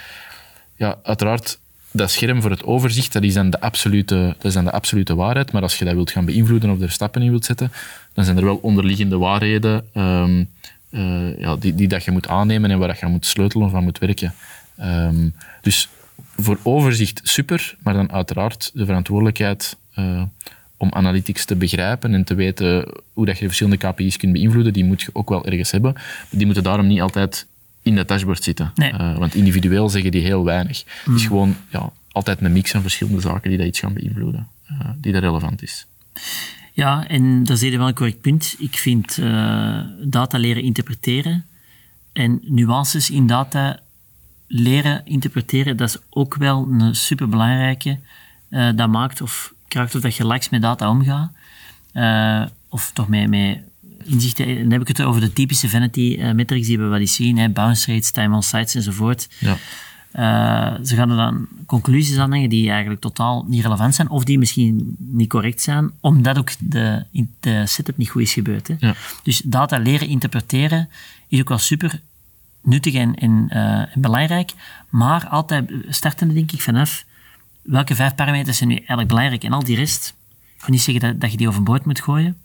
Ja, 0.75 0.99
uiteraard 1.03 1.59
dat 1.91 2.11
scherm 2.11 2.41
voor 2.41 2.51
het 2.51 2.63
overzicht, 2.63 3.13
dat 3.13 3.23
is, 3.23 3.33
dan 3.33 3.49
de 3.49 3.61
absolute, 3.61 4.15
dat 4.37 4.45
is 4.45 4.53
dan 4.53 4.63
de 4.63 4.71
absolute 4.71 5.15
waarheid. 5.15 5.51
Maar 5.51 5.61
als 5.61 5.77
je 5.77 5.85
dat 5.85 5.93
wilt 5.93 6.11
gaan 6.11 6.25
beïnvloeden 6.25 6.69
of 6.69 6.81
er 6.81 6.91
stappen 6.91 7.21
in 7.21 7.29
wilt 7.29 7.45
zetten, 7.45 7.71
dan 8.13 8.25
zijn 8.25 8.37
er 8.37 8.45
wel 8.45 8.59
onderliggende 8.61 9.17
waarheden 9.17 9.85
um, 9.93 10.49
uh, 10.93 11.39
ja, 11.39 11.55
die, 11.55 11.75
die 11.75 11.87
dat 11.87 12.03
je 12.03 12.11
moet 12.11 12.27
aannemen 12.27 12.71
en 12.71 12.79
waar 12.79 12.87
dat 12.87 12.99
je 12.99 13.05
moet 13.05 13.25
sleutelen 13.25 13.67
of 13.67 13.73
aan 13.73 13.83
moet 13.83 13.99
werken. 13.99 14.33
Um, 14.79 15.33
dus 15.61 15.89
voor 16.37 16.59
overzicht 16.63 17.21
super, 17.23 17.75
maar 17.83 17.93
dan 17.93 18.11
uiteraard 18.11 18.71
de 18.73 18.85
verantwoordelijkheid 18.85 19.77
uh, 19.95 20.23
om 20.77 20.93
analytics 20.93 21.45
te 21.45 21.55
begrijpen 21.55 22.13
en 22.13 22.23
te 22.23 22.35
weten 22.35 22.87
hoe 23.13 23.25
dat 23.25 23.35
je 23.35 23.41
de 23.41 23.47
verschillende 23.47 23.87
KPI's 23.87 24.17
kunt 24.17 24.33
beïnvloeden, 24.33 24.73
die 24.73 24.85
moet 24.85 25.01
je 25.01 25.09
ook 25.13 25.29
wel 25.29 25.45
ergens 25.45 25.71
hebben. 25.71 25.95
Die 26.29 26.45
moeten 26.45 26.63
daarom 26.63 26.87
niet 26.87 27.01
altijd 27.01 27.47
in 27.81 27.95
dat 27.95 28.07
dashboard 28.07 28.43
zitten. 28.43 28.71
Nee. 28.75 28.93
Uh, 28.93 29.17
want 29.17 29.35
individueel 29.35 29.89
zeggen 29.89 30.11
die 30.11 30.21
heel 30.21 30.43
weinig. 30.43 30.83
Het 31.03 31.15
is 31.15 31.21
mm. 31.21 31.27
gewoon 31.27 31.55
ja, 31.69 31.91
altijd 32.11 32.41
een 32.41 32.51
mix 32.51 32.71
van 32.71 32.81
verschillende 32.81 33.21
zaken 33.21 33.49
die 33.49 33.57
dat 33.57 33.67
iets 33.67 33.79
gaan 33.79 33.93
beïnvloeden, 33.93 34.47
uh, 34.71 34.89
die 34.97 35.11
dat 35.13 35.21
relevant 35.21 35.61
is. 35.63 35.85
Ja, 36.75 37.07
en 37.07 37.43
dat 37.43 37.61
is 37.61 37.75
wel 37.75 37.87
een 37.87 37.93
correct 37.93 38.21
punt. 38.21 38.55
Ik 38.57 38.77
vind 38.77 39.17
uh, 39.17 39.79
data 40.03 40.37
leren 40.37 40.63
interpreteren 40.63 41.45
en 42.13 42.39
nuances 42.43 43.09
in 43.09 43.27
data 43.27 43.79
leren 44.47 45.05
interpreteren, 45.05 45.77
dat 45.77 45.89
is 45.89 45.97
ook 46.09 46.35
wel 46.35 46.67
een 46.69 46.95
superbelangrijke. 46.95 47.99
Uh, 48.49 48.69
dat 48.75 48.89
maakt 48.89 49.21
of 49.21 49.53
kracht 49.67 49.95
of 49.95 50.01
dat 50.01 50.15
je 50.15 50.25
laks 50.25 50.49
met 50.49 50.61
data 50.61 50.89
omgaat. 50.89 51.31
Uh, 51.93 52.45
of 52.69 52.91
toch 52.93 53.07
met, 53.07 53.29
met 53.29 53.59
inzichten. 54.03 54.57
Dan 54.57 54.71
heb 54.71 54.81
ik 54.81 54.87
het 54.87 55.01
over 55.01 55.21
de 55.21 55.33
typische 55.33 55.69
vanity 55.69 56.21
metrics 56.33 56.67
die 56.67 56.77
we 56.77 56.83
wel 56.83 56.99
eens 56.99 57.15
zien. 57.15 57.37
Hè, 57.37 57.49
bounce 57.49 57.93
rates, 57.93 58.11
time 58.11 58.35
on 58.35 58.43
sites 58.43 58.75
enzovoort. 58.75 59.29
Ja. 59.39 59.57
Uh, 60.15 60.73
ze 60.83 60.95
gaan 60.95 61.09
er 61.09 61.15
dan 61.15 61.47
conclusies 61.65 62.17
aan 62.17 62.29
leggen 62.29 62.49
die 62.49 62.69
eigenlijk 62.69 63.01
totaal 63.01 63.45
niet 63.47 63.61
relevant 63.61 63.95
zijn, 63.95 64.09
of 64.09 64.23
die 64.23 64.37
misschien 64.37 64.95
niet 64.97 65.29
correct 65.29 65.61
zijn, 65.61 65.91
omdat 65.99 66.37
ook 66.37 66.51
de, 66.59 67.05
de 67.39 67.65
setup 67.65 67.97
niet 67.97 68.09
goed 68.09 68.21
is 68.21 68.33
gebeurd. 68.33 68.67
Hè. 68.67 68.75
Ja. 68.79 68.95
Dus 69.23 69.41
data 69.45 69.77
leren 69.77 70.07
interpreteren 70.07 70.89
is 71.27 71.39
ook 71.39 71.49
wel 71.49 71.57
super 71.57 72.01
nuttig 72.61 72.93
en, 72.93 73.15
en, 73.15 73.47
uh, 73.49 73.95
en 73.95 74.01
belangrijk, 74.01 74.51
maar 74.89 75.27
altijd 75.27 75.71
starten 75.89 76.33
denk 76.33 76.51
ik 76.51 76.61
vanaf 76.61 77.05
welke 77.61 77.95
vijf 77.95 78.15
parameters 78.15 78.57
zijn 78.57 78.69
nu 78.69 78.75
eigenlijk 78.75 79.07
belangrijk 79.07 79.43
en 79.43 79.51
al 79.51 79.63
die 79.63 79.75
rest, 79.75 80.15
ik 80.55 80.61
ga 80.61 80.71
niet 80.71 80.81
zeggen 80.81 81.03
dat, 81.03 81.21
dat 81.21 81.31
je 81.31 81.37
die 81.37 81.47
overboord 81.47 81.85
moet 81.85 82.01
gooien, 82.01 82.37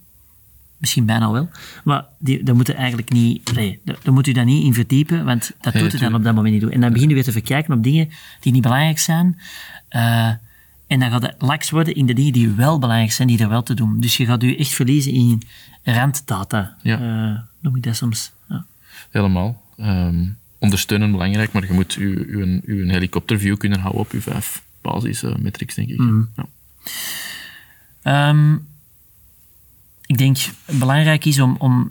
Misschien 0.78 1.06
bijna 1.06 1.30
wel. 1.30 1.48
Maar 1.84 2.04
die, 2.18 2.42
dat 2.42 2.54
moet 2.54 2.74
eigenlijk 2.74 3.10
niet... 3.10 3.54
Nee, 3.54 3.80
daar 3.84 4.12
moet 4.12 4.26
u 4.26 4.32
dan 4.32 4.46
niet 4.46 4.64
in 4.64 4.74
verdiepen, 4.74 5.24
want 5.24 5.52
dat 5.60 5.72
doet 5.72 5.94
u 5.94 5.98
dan 5.98 6.14
op 6.14 6.24
dat 6.24 6.34
moment 6.34 6.52
niet 6.52 6.62
doen. 6.62 6.72
En 6.72 6.80
dan 6.80 6.92
begin 6.92 7.08
je 7.08 7.14
weer 7.14 7.24
te 7.24 7.32
verkijken 7.32 7.74
op 7.74 7.82
dingen 7.82 8.08
die 8.40 8.52
niet 8.52 8.62
belangrijk 8.62 8.98
zijn. 8.98 9.38
Uh, 9.90 10.28
en 10.86 11.00
dan 11.00 11.10
gaat 11.10 11.22
het 11.22 11.34
laks 11.38 11.70
worden 11.70 11.94
in 11.94 12.06
de 12.06 12.12
dingen 12.12 12.32
die 12.32 12.50
wel 12.50 12.78
belangrijk 12.78 13.12
zijn, 13.12 13.28
die 13.28 13.38
er 13.38 13.48
wel 13.48 13.62
te 13.62 13.74
doen. 13.74 14.00
Dus 14.00 14.16
je 14.16 14.24
gaat 14.24 14.42
u 14.42 14.56
echt 14.56 14.72
verliezen 14.72 15.12
in 15.12 15.42
randdata. 15.82 16.76
Ja. 16.82 17.00
Uh, 17.00 17.38
noem 17.60 17.76
ik 17.76 17.82
dat 17.82 17.96
soms. 17.96 18.32
Ja. 18.48 18.64
Helemaal. 19.10 19.62
Um, 19.76 20.36
ondersteunen 20.58 21.10
belangrijk, 21.10 21.52
maar 21.52 21.66
je 21.66 21.72
moet 21.72 21.94
uw, 21.94 22.24
uw, 22.26 22.60
uw 22.64 22.88
helikopterview 22.88 23.56
kunnen 23.56 23.80
houden 23.80 24.00
op 24.00 24.10
uw 24.10 24.20
vijf 24.20 24.62
basismetrics, 24.82 25.74
denk 25.74 25.88
ik. 25.88 25.98
Mm. 25.98 26.28
Ja. 26.36 28.28
Um, 28.28 28.66
ik 30.08 30.18
denk 30.18 30.38
belangrijk 30.66 31.24
is 31.24 31.40
om, 31.40 31.56
om 31.58 31.90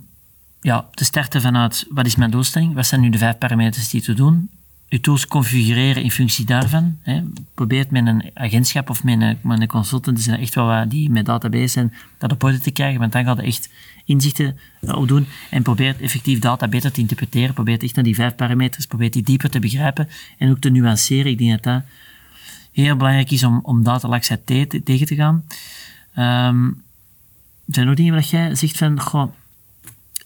ja, 0.61 0.87
te 0.93 1.05
starten 1.05 1.41
vanuit 1.41 1.85
wat 1.89 2.05
is 2.05 2.15
mijn 2.15 2.31
doelstelling, 2.31 2.73
wat 2.73 2.85
zijn 2.85 3.01
nu 3.01 3.09
de 3.09 3.17
vijf 3.17 3.37
parameters 3.37 3.89
die 3.89 4.01
te 4.01 4.13
doen, 4.13 4.49
je 4.87 4.99
tools 4.99 5.27
configureren 5.27 6.03
in 6.03 6.11
functie 6.11 6.45
daarvan. 6.45 6.97
Hè. 7.01 7.23
Probeer 7.53 7.79
het 7.79 7.91
met 7.91 8.07
een 8.07 8.31
agentschap 8.33 8.89
of 8.89 9.03
met 9.03 9.21
een, 9.21 9.37
met 9.43 9.61
een 9.61 9.67
consultant, 9.67 10.21
zijn 10.21 10.39
echt 10.39 10.55
wel 10.55 10.89
die 10.89 11.09
met 11.09 11.25
database 11.25 11.67
zijn, 11.67 11.93
dat 12.17 12.31
op 12.31 12.43
orde 12.43 12.59
te 12.59 12.71
krijgen, 12.71 12.99
want 12.99 13.11
dan 13.11 13.23
gaat 13.23 13.37
je 13.37 13.43
echt 13.43 13.69
inzichten 14.05 14.57
opdoen 14.81 15.25
en 15.49 15.63
probeer 15.63 15.95
effectief 16.01 16.39
data 16.39 16.67
beter 16.67 16.91
te 16.91 17.01
interpreteren, 17.01 17.53
probeer 17.53 17.81
echt 17.81 17.95
naar 17.95 18.03
die 18.03 18.15
vijf 18.15 18.35
parameters, 18.35 18.85
probeer 18.85 19.11
die 19.11 19.23
dieper 19.23 19.49
te 19.49 19.59
begrijpen 19.59 20.09
en 20.37 20.49
ook 20.49 20.59
te 20.59 20.69
nuanceren. 20.69 21.31
Ik 21.31 21.37
denk 21.37 21.51
dat 21.51 21.63
dat 21.63 21.81
heel 22.71 22.95
belangrijk 22.95 23.31
is 23.31 23.43
om, 23.43 23.59
om 23.63 23.83
datalaksheid 23.83 24.45
tegen 24.83 25.05
te 25.05 25.15
gaan. 25.15 25.43
Um, 26.55 26.85
zijn 27.67 27.87
er 27.87 27.95
dingen 27.95 28.13
wat 28.13 28.29
jij 28.29 28.55
zegt 28.55 28.77
van, 28.77 29.01
goh, 29.01 29.33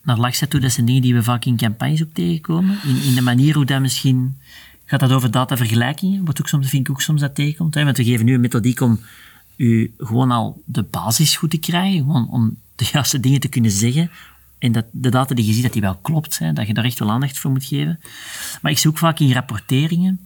naar 0.04 0.17
Laksa 0.17 0.47
toe, 0.47 0.60
dat 0.60 0.71
zijn 0.71 0.86
dingen 0.86 1.01
die 1.01 1.13
we 1.13 1.23
vaak 1.23 1.45
in 1.45 1.58
campagnes 1.58 2.04
ook 2.04 2.13
tegenkomen. 2.13 2.77
In, 2.84 3.01
in 3.04 3.15
de 3.15 3.21
manier 3.21 3.56
hoe 3.56 3.65
dat 3.65 3.82
misschien... 3.82 4.38
Gaat 4.86 4.99
dat 4.99 5.12
over 5.12 5.32
datavergelijkingen? 5.32 6.25
Wat 6.25 6.39
ook 6.39 6.47
soms, 6.47 6.69
vind 6.69 6.88
ik 6.88 6.93
ook 6.93 7.01
soms 7.01 7.21
dat 7.21 7.36
tegenkomt. 7.36 7.73
Hè? 7.73 7.84
Want 7.84 7.97
we 7.97 8.04
geven 8.04 8.25
nu 8.25 8.34
een 8.34 8.41
methodiek 8.41 8.82
om 8.82 8.99
u 9.56 9.93
gewoon 9.97 10.32
al 10.32 10.62
de 10.65 10.84
basis 10.84 11.36
goed 11.36 11.49
te 11.49 11.58
krijgen. 11.58 11.99
Gewoon 11.99 12.30
om 12.30 12.58
de 12.75 12.89
juiste 12.91 13.19
dingen 13.19 13.39
te 13.39 13.47
kunnen 13.47 13.71
zeggen. 13.71 14.12
En 14.58 14.71
dat 14.71 14.86
de 14.91 15.10
data 15.10 15.36
die 15.36 15.45
je 15.45 15.54
ziet, 15.54 15.63
dat 15.63 15.73
die 15.73 15.82
wel 15.82 15.95
klopt. 15.95 16.39
Hè? 16.39 16.54
Dat 16.54 16.67
je 16.67 16.73
daar 16.73 16.84
echt 16.84 16.99
wel 16.99 17.12
aandacht 17.12 17.38
voor 17.38 17.51
moet 17.51 17.65
geven. 17.65 17.99
Maar 18.62 18.71
ik 18.71 18.77
zie 18.77 18.89
ook 18.89 18.97
vaak 18.97 19.19
in 19.19 19.32
rapporteringen 19.32 20.19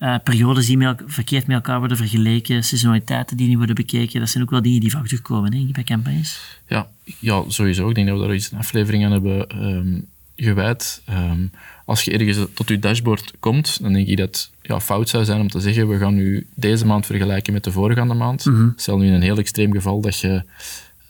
uh, 0.00 0.14
periodes 0.24 0.66
die 0.66 0.76
met 0.76 1.02
verkeerd 1.06 1.46
met 1.46 1.56
elkaar 1.56 1.78
worden 1.78 1.96
vergeleken, 1.96 2.64
seizoenaliteiten 2.64 3.36
die 3.36 3.48
niet 3.48 3.56
worden 3.56 3.74
bekeken, 3.74 4.20
dat 4.20 4.28
zijn 4.28 4.42
ook 4.42 4.50
wel 4.50 4.62
dingen 4.62 4.80
die 4.80 4.90
vaak 4.90 5.06
terugkomen 5.06 5.54
hè, 5.54 5.66
bij 5.72 5.84
campagnes. 5.84 6.58
Ja, 6.66 6.88
ja, 7.18 7.44
sowieso. 7.48 7.88
Ik 7.88 7.94
denk 7.94 8.08
dat 8.08 8.18
we 8.18 8.26
daar 8.26 8.34
iets 8.34 8.52
een 8.52 8.58
aflevering 8.58 9.04
aan 9.04 9.12
hebben 9.12 9.64
um, 9.64 10.06
gewijd. 10.36 11.02
Um, 11.10 11.50
als 11.84 12.02
je 12.02 12.10
ergens 12.10 12.38
tot 12.54 12.68
je 12.68 12.78
dashboard 12.78 13.32
komt, 13.40 13.82
dan 13.82 13.92
denk 13.92 14.06
ik 14.06 14.16
dat 14.16 14.26
het 14.26 14.50
ja, 14.62 14.80
fout 14.80 15.08
zou 15.08 15.24
zijn 15.24 15.40
om 15.40 15.48
te 15.48 15.60
zeggen, 15.60 15.88
we 15.88 15.98
gaan 15.98 16.14
nu 16.14 16.46
deze 16.54 16.86
maand 16.86 17.06
vergelijken 17.06 17.52
met 17.52 17.64
de 17.64 17.72
voorgaande 17.72 18.14
maand. 18.14 18.44
Mm 18.44 18.54
-hmm. 18.54 18.72
Stel 18.76 18.98
nu 18.98 19.06
in 19.06 19.12
een 19.12 19.22
heel 19.22 19.38
extreem 19.38 19.72
geval 19.72 20.00
dat 20.00 20.18
je 20.18 20.42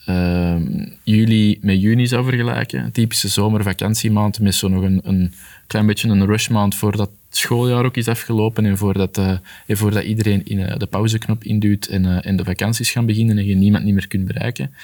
um, 0.09 0.93
juli 1.03 1.59
met 1.61 1.81
juni 1.81 2.07
zou 2.07 2.25
vergelijken. 2.25 2.85
Een 2.85 2.93
typische 2.93 3.29
zomervakantiemaand 3.29 4.41
met 4.41 4.55
zo 4.55 4.69
nog 4.69 4.83
een, 4.83 5.01
een 5.03 5.35
klein 5.67 5.87
beetje 5.87 6.09
een 6.09 6.27
rushmaand 6.27 6.75
voordat 6.75 7.11
schooljaar 7.31 7.85
ook 7.85 7.97
is 7.97 8.09
afgelopen 8.09 8.67
en 8.67 8.79
voordat, 8.79 9.19
uh, 9.19 9.39
en 9.67 9.77
voordat 9.77 10.05
iedereen 10.05 10.47
in, 10.47 10.59
uh, 10.59 10.77
de 10.77 10.87
pauzeknop 10.87 11.45
induwt 11.45 11.87
en, 11.87 12.05
uh, 12.05 12.27
en 12.27 12.37
de 12.37 12.45
vakanties 12.45 12.91
gaan 12.91 13.07
beginnen 13.07 13.39
en 13.39 13.45
je 13.45 13.55
niemand 13.55 13.85
niet 13.85 13.95
meer 13.95 14.09
kunt 14.09 14.27
bereiken. 14.27 14.75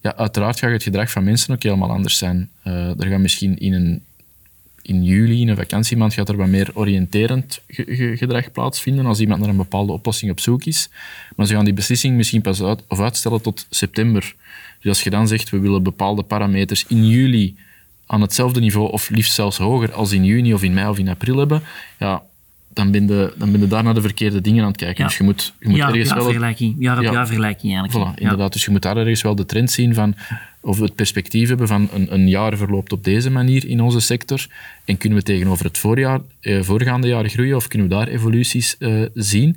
Ja, 0.00 0.16
uiteraard 0.16 0.58
gaat 0.58 0.70
het 0.70 0.82
gedrag 0.82 1.10
van 1.10 1.24
mensen 1.24 1.54
ook 1.54 1.62
helemaal 1.62 1.90
anders 1.90 2.18
zijn. 2.18 2.50
er 2.62 3.06
gaat 3.06 3.18
misschien 3.18 3.58
in 3.58 3.72
een 3.72 4.02
in 4.82 5.04
juli, 5.04 5.40
in 5.40 5.48
een 5.48 5.56
vakantiemaand, 5.56 6.14
gaat 6.14 6.28
er 6.28 6.36
wat 6.36 6.46
meer 6.46 6.70
oriënterend 6.74 7.60
gedrag 8.14 8.52
plaatsvinden 8.52 9.06
als 9.06 9.20
iemand 9.20 9.40
naar 9.40 9.48
een 9.48 9.56
bepaalde 9.56 9.92
oplossing 9.92 10.30
op 10.30 10.40
zoek 10.40 10.64
is. 10.64 10.88
Maar 11.36 11.46
ze 11.46 11.54
gaan 11.54 11.64
die 11.64 11.74
beslissing 11.74 12.16
misschien 12.16 12.40
pas 12.40 12.62
uit, 12.62 12.82
of 12.88 13.00
uitstellen 13.00 13.42
tot 13.42 13.66
september. 13.70 14.34
Dus 14.80 14.88
als 14.88 15.02
je 15.02 15.10
dan 15.10 15.28
zegt, 15.28 15.50
we 15.50 15.58
willen 15.58 15.82
bepaalde 15.82 16.22
parameters 16.22 16.84
in 16.86 17.08
juli 17.08 17.56
aan 18.08 18.20
hetzelfde 18.20 18.60
niveau, 18.60 18.90
of 18.90 19.10
liefst 19.10 19.34
zelfs 19.34 19.56
hoger, 19.56 19.92
als 19.92 20.12
in 20.12 20.24
juni 20.24 20.54
of 20.54 20.62
in 20.62 20.74
mei 20.74 20.88
of 20.88 20.98
in 20.98 21.08
april 21.08 21.38
hebben, 21.38 21.62
ja, 21.98 22.22
dan 22.68 22.90
ben 22.90 23.06
je, 23.06 23.32
dan 23.36 23.52
ben 23.52 23.60
je 23.60 23.66
daar 23.66 23.82
naar 23.82 23.94
de 23.94 24.00
verkeerde 24.00 24.40
dingen 24.40 24.62
aan 24.62 24.68
het 24.68 24.76
kijken. 24.76 25.02
Ja. 25.02 25.08
Dus 25.08 25.18
je 25.18 25.24
moet, 25.24 25.54
je 25.60 25.68
moet 25.68 25.78
ergens 25.78 26.12
wel... 26.12 26.24
Vergelijking, 26.24 26.76
jaar 26.78 26.98
op 26.98 27.02
Ja. 27.02 27.12
jaar 27.12 27.26
vergelijking 27.26 27.76
eigenlijk. 27.76 28.16
Voilà, 28.16 28.20
inderdaad. 28.20 28.52
Dus 28.52 28.64
je 28.64 28.70
moet 28.70 28.82
daar 28.82 28.96
ergens 28.96 29.22
wel 29.22 29.34
de 29.34 29.46
trend 29.46 29.70
zien 29.70 29.94
van, 29.94 30.14
of 30.60 30.78
we 30.78 30.84
het 30.84 30.94
perspectief 30.94 31.48
hebben 31.48 31.68
van 31.68 31.88
een, 31.92 32.14
een 32.14 32.28
jaar 32.28 32.56
verloopt 32.56 32.92
op 32.92 33.04
deze 33.04 33.30
manier 33.30 33.66
in 33.66 33.80
onze 33.80 34.00
sector 34.00 34.46
en 34.84 34.98
kunnen 34.98 35.18
we 35.18 35.24
tegenover 35.24 35.64
het 35.64 35.78
voorjaar, 35.78 36.20
eh, 36.40 36.62
voorgaande 36.62 37.08
jaar 37.08 37.28
groeien 37.28 37.56
of 37.56 37.68
kunnen 37.68 37.88
we 37.88 37.94
daar 37.94 38.08
evoluties 38.08 38.76
eh, 38.78 39.02
zien 39.14 39.56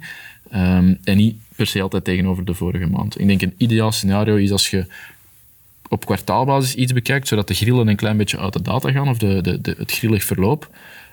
Ehm, 0.52 0.94
en 1.04 1.18
niet 1.18 1.36
per 1.56 1.68
se 1.68 1.82
altijd 1.82 2.04
tegenover 2.04 2.46
de 2.46 2.54
vorige 2.54 2.88
maand. 2.88 3.20
Ik 3.20 3.28
denk 3.28 3.42
een 3.42 3.54
ideaal 3.58 3.92
scenario 3.92 4.36
is 4.36 4.52
als 4.52 4.70
je 4.70 4.86
op 5.92 6.06
kwartaalbasis 6.06 6.76
iets 6.76 6.94
bekijkt, 6.94 7.28
zodat 7.28 7.48
de 7.48 7.54
grillen 7.54 7.88
een 7.88 7.96
klein 7.96 8.18
beetje 8.18 8.40
uit 8.40 8.54
de 8.54 8.62
data 8.62 8.92
gaan, 8.92 9.08
of 9.10 9.18
de, 9.18 9.42
de, 9.42 9.62
de, 9.62 9.76
het 9.78 9.92
grillig 9.92 10.24
verloop. 10.24 10.70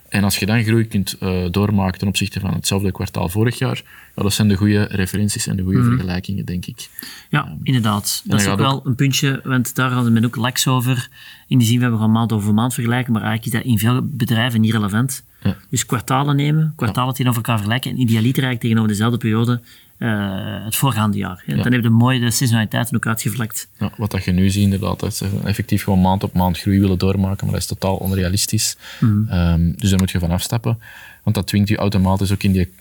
En 0.08 0.24
als 0.24 0.38
je 0.38 0.46
dan 0.46 0.62
groei 0.64 0.84
kunt 0.86 1.16
uh, 1.22 1.44
doormaken 1.50 1.98
ten 1.98 2.08
opzichte 2.08 2.40
van 2.40 2.54
hetzelfde 2.54 2.92
kwartaal 2.92 3.28
vorig 3.28 3.58
jaar, 3.58 3.82
ja, 4.16 4.22
dat 4.22 4.32
zijn 4.32 4.48
de 4.48 4.54
goede 4.54 4.82
referenties 4.84 5.46
en 5.46 5.56
de 5.56 5.62
goede 5.62 5.78
Mhm. 5.78 5.88
vergelijkingen, 5.88 6.44
denk 6.44 6.66
ik. 6.66 6.88
Ja, 7.30 7.56
inderdaad. 7.62 8.20
dan 8.24 8.36
Dat 8.36 8.46
is 8.46 8.52
ook 8.52 8.58
wel 8.58 8.80
een 8.84 8.94
puntje, 8.94 9.40
want 9.44 9.74
daar 9.74 9.90
hadden 9.90 10.12
we 10.12 10.26
ook 10.26 10.36
laks 10.36 10.66
over. 10.66 11.08
In 11.48 11.58
die 11.58 11.66
zin, 11.66 11.76
we 11.76 11.82
hebben 11.82 12.00
gewoon 12.00 12.14
maand 12.14 12.32
over 12.32 12.54
maand 12.54 12.74
vergelijken, 12.74 13.12
maar 13.12 13.22
eigenlijk 13.22 13.54
is 13.54 13.60
dat 13.60 13.70
in 13.72 13.78
veel 13.78 14.00
bedrijven 14.04 14.60
niet 14.60 14.72
relevant. 14.72 15.24
Ja. 15.42 15.56
Dus 15.70 15.86
kwartalen 15.86 16.36
nemen, 16.36 16.72
kwartalen 16.76 17.12
tegenover 17.14 17.40
elkaar 17.42 17.56
vergelijken 17.56 17.90
en 17.90 17.96
idealiter 18.00 18.42
eigenlijk 18.42 18.60
tegenover 18.60 18.88
dezelfde 18.88 19.18
periode 19.18 19.60
eh, 19.98 20.64
het 20.64 20.76
voorgaande 20.76 21.16
jaar. 21.16 21.42
Ja, 21.46 21.54
Dan 21.54 21.64
heb 21.64 21.72
je 21.72 21.80
de 21.80 21.88
mooie 21.88 22.20
de 22.20 22.30
seasonaliteiten 22.30 22.96
ook 22.96 23.06
uitgevlekt. 23.06 23.68
Ja, 23.78 23.90
wat 23.96 24.10
dat 24.10 24.24
je 24.24 24.32
nu 24.32 24.50
ziet, 24.50 24.62
inderdaad, 24.62 25.00
dat 25.00 25.16
ze 25.16 25.28
effectief 25.44 25.82
gewoon 25.82 26.00
maand 26.00 26.22
op 26.24 26.32
maand 26.32 26.58
groei 26.58 26.80
willen 26.80 26.98
doormaken, 26.98 27.44
maar 27.44 27.54
dat 27.54 27.62
is 27.62 27.68
totaal 27.68 27.96
onrealistisch. 27.96 28.76
Mhm. 29.00 29.28
Ehm, 29.28 29.72
dus 29.76 29.90
daar 29.90 29.98
moet 29.98 30.10
je 30.10 30.18
van 30.18 30.30
afstappen. 30.30 30.78
Want 31.22 31.36
dat 31.36 31.46
dwingt 31.46 31.68
je 31.68 31.76
automatisch 31.76 32.32
ook 32.32 32.42
in 32.42 32.52
die 32.52 32.72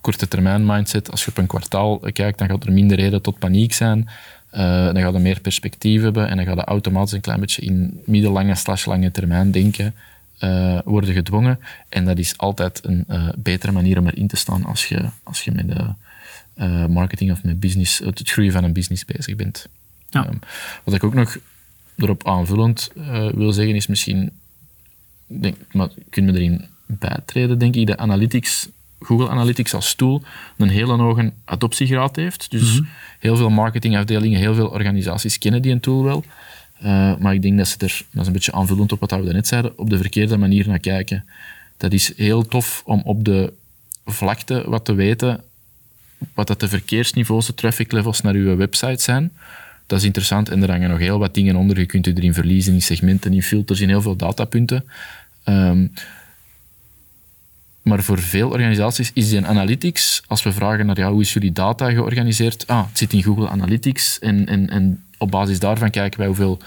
korte 0.00 0.28
termijn 0.28 0.66
mindset. 0.66 1.10
Als 1.10 1.24
je 1.24 1.30
op 1.30 1.38
een 1.38 1.46
kwartaal 1.46 1.98
kijkt, 2.12 2.38
dan 2.38 2.48
gaat 2.48 2.64
er 2.64 2.72
minder 2.72 2.96
reden 2.98 3.22
tot 3.22 3.38
paniek 3.38 3.72
zijn. 3.72 4.08
Eh, 4.50 4.84
dan 4.84 4.98
gaat 5.00 5.12
je 5.12 5.18
meer 5.18 5.40
perspectief 5.40 6.02
hebben 6.02 6.28
en 6.28 6.36
dan 6.36 6.44
gaat 6.46 6.56
je 6.56 6.64
automatisch 6.64 7.12
een 7.12 7.20
klein 7.20 7.40
beetje 7.40 7.62
in 7.62 8.00
middellange 8.04 8.54
slash 8.54 8.84
lange 8.84 9.10
termijn 9.10 9.50
denken. 9.50 9.94
uh, 10.40 10.78
worden 10.84 11.14
gedwongen. 11.14 11.58
En 11.88 12.04
dat 12.04 12.18
is 12.18 12.38
altijd 12.38 12.80
een 12.84 13.04
uh, 13.10 13.28
betere 13.36 13.72
manier 13.72 13.98
om 13.98 14.06
erin 14.06 14.26
te 14.26 14.36
staan 14.36 14.64
als 14.64 14.86
je, 14.86 15.04
als 15.22 15.44
je 15.44 15.52
met 15.52 15.68
de 15.68 15.84
uh, 16.56 16.86
marketing 16.86 17.30
of 17.30 17.42
met 17.42 17.60
business, 17.60 17.98
het 17.98 18.30
groeien 18.30 18.52
van 18.52 18.64
een 18.64 18.72
business 18.72 19.04
bezig 19.04 19.36
bent. 19.36 19.68
Ja. 20.10 20.28
Um, 20.28 20.38
wat 20.84 20.94
ik 20.94 21.04
ook 21.04 21.14
nog 21.14 21.36
erop 21.96 22.26
aanvullend 22.26 22.90
wil 23.34 23.52
zeggen 23.52 23.74
is 23.74 23.86
misschien, 23.86 24.30
denk, 25.26 25.56
maar 25.72 25.88
kunnen 26.10 26.34
we 26.34 26.40
erin 26.40 26.64
bijtreden, 26.86 27.58
denk 27.58 27.74
ik, 27.74 27.86
de 27.86 27.96
analytics 27.96 28.68
Google 29.04 29.28
Analytics 29.28 29.74
als 29.74 29.94
tool 29.94 30.22
een 30.56 30.68
hele 30.68 30.96
hoge 30.96 31.32
adoptiegraad 31.44 32.16
heeft. 32.16 32.50
Dus 32.50 32.72
mm 32.72 32.76
-hmm. 32.76 32.88
heel 33.18 33.36
veel 33.36 33.50
marketingafdelingen, 33.50 34.38
heel 34.38 34.54
veel 34.54 34.68
organisaties 34.68 35.38
kennen 35.38 35.62
die 35.62 35.72
een 35.72 35.80
tool 35.80 36.02
wel. 36.02 36.24
Uh, 36.82 37.16
maar 37.16 37.34
ik 37.34 37.42
denk 37.42 37.58
dat 37.58 37.68
ze 37.68 37.76
er, 37.78 38.02
dat 38.10 38.20
is 38.20 38.26
een 38.26 38.32
beetje 38.32 38.52
aanvullend 38.52 38.92
op 38.92 39.00
wat 39.00 39.10
we 39.10 39.32
net 39.32 39.46
zeiden, 39.46 39.78
op 39.78 39.90
de 39.90 39.96
verkeerde 39.96 40.36
manier 40.36 40.68
naar 40.68 40.78
kijken. 40.78 41.24
Dat 41.76 41.92
is 41.92 42.16
heel 42.16 42.46
tof 42.46 42.82
om 42.84 43.02
op 43.04 43.24
de 43.24 43.52
vlakte 44.04 44.64
wat 44.66 44.84
te 44.84 44.94
weten, 44.94 45.44
wat 46.34 46.46
dat 46.46 46.60
de 46.60 46.68
verkeersniveaus, 46.68 47.46
de 47.46 47.54
traffic 47.54 47.92
levels 47.92 48.20
naar 48.20 48.34
uw 48.34 48.56
website 48.56 49.02
zijn. 49.02 49.32
Dat 49.86 49.98
is 49.98 50.04
interessant 50.04 50.48
en 50.48 50.62
er 50.62 50.70
hangen 50.70 50.90
nog 50.90 50.98
heel 50.98 51.18
wat 51.18 51.34
dingen 51.34 51.56
onder. 51.56 51.78
Je 51.78 51.86
kunt 51.86 52.06
u 52.06 52.12
erin 52.12 52.34
verliezen, 52.34 52.74
in 52.74 52.82
segmenten, 52.82 53.32
in 53.32 53.42
filters, 53.42 53.80
in 53.80 53.88
heel 53.88 54.02
veel 54.02 54.16
datapunten. 54.16 54.84
Um, 55.44 55.92
maar 57.82 58.02
voor 58.02 58.18
veel 58.18 58.50
organisaties 58.50 59.10
is 59.14 59.28
die 59.28 59.46
analytics, 59.46 60.22
als 60.26 60.42
we 60.42 60.52
vragen 60.52 60.86
naar 60.86 60.98
ja, 60.98 61.10
hoe 61.10 61.20
is 61.20 61.32
jullie 61.32 61.52
data 61.52 61.90
georganiseerd, 61.90 62.66
ah, 62.66 62.86
het 62.88 62.98
zit 62.98 63.12
in 63.12 63.22
Google 63.22 63.48
Analytics 63.48 64.18
en, 64.18 64.46
en, 64.46 64.70
en 64.70 65.04
op 65.18 65.30
basis 65.30 65.58
daarvan 65.58 65.90
kijken 65.90 66.18
wij 66.18 66.26
hoeveel 66.26 66.58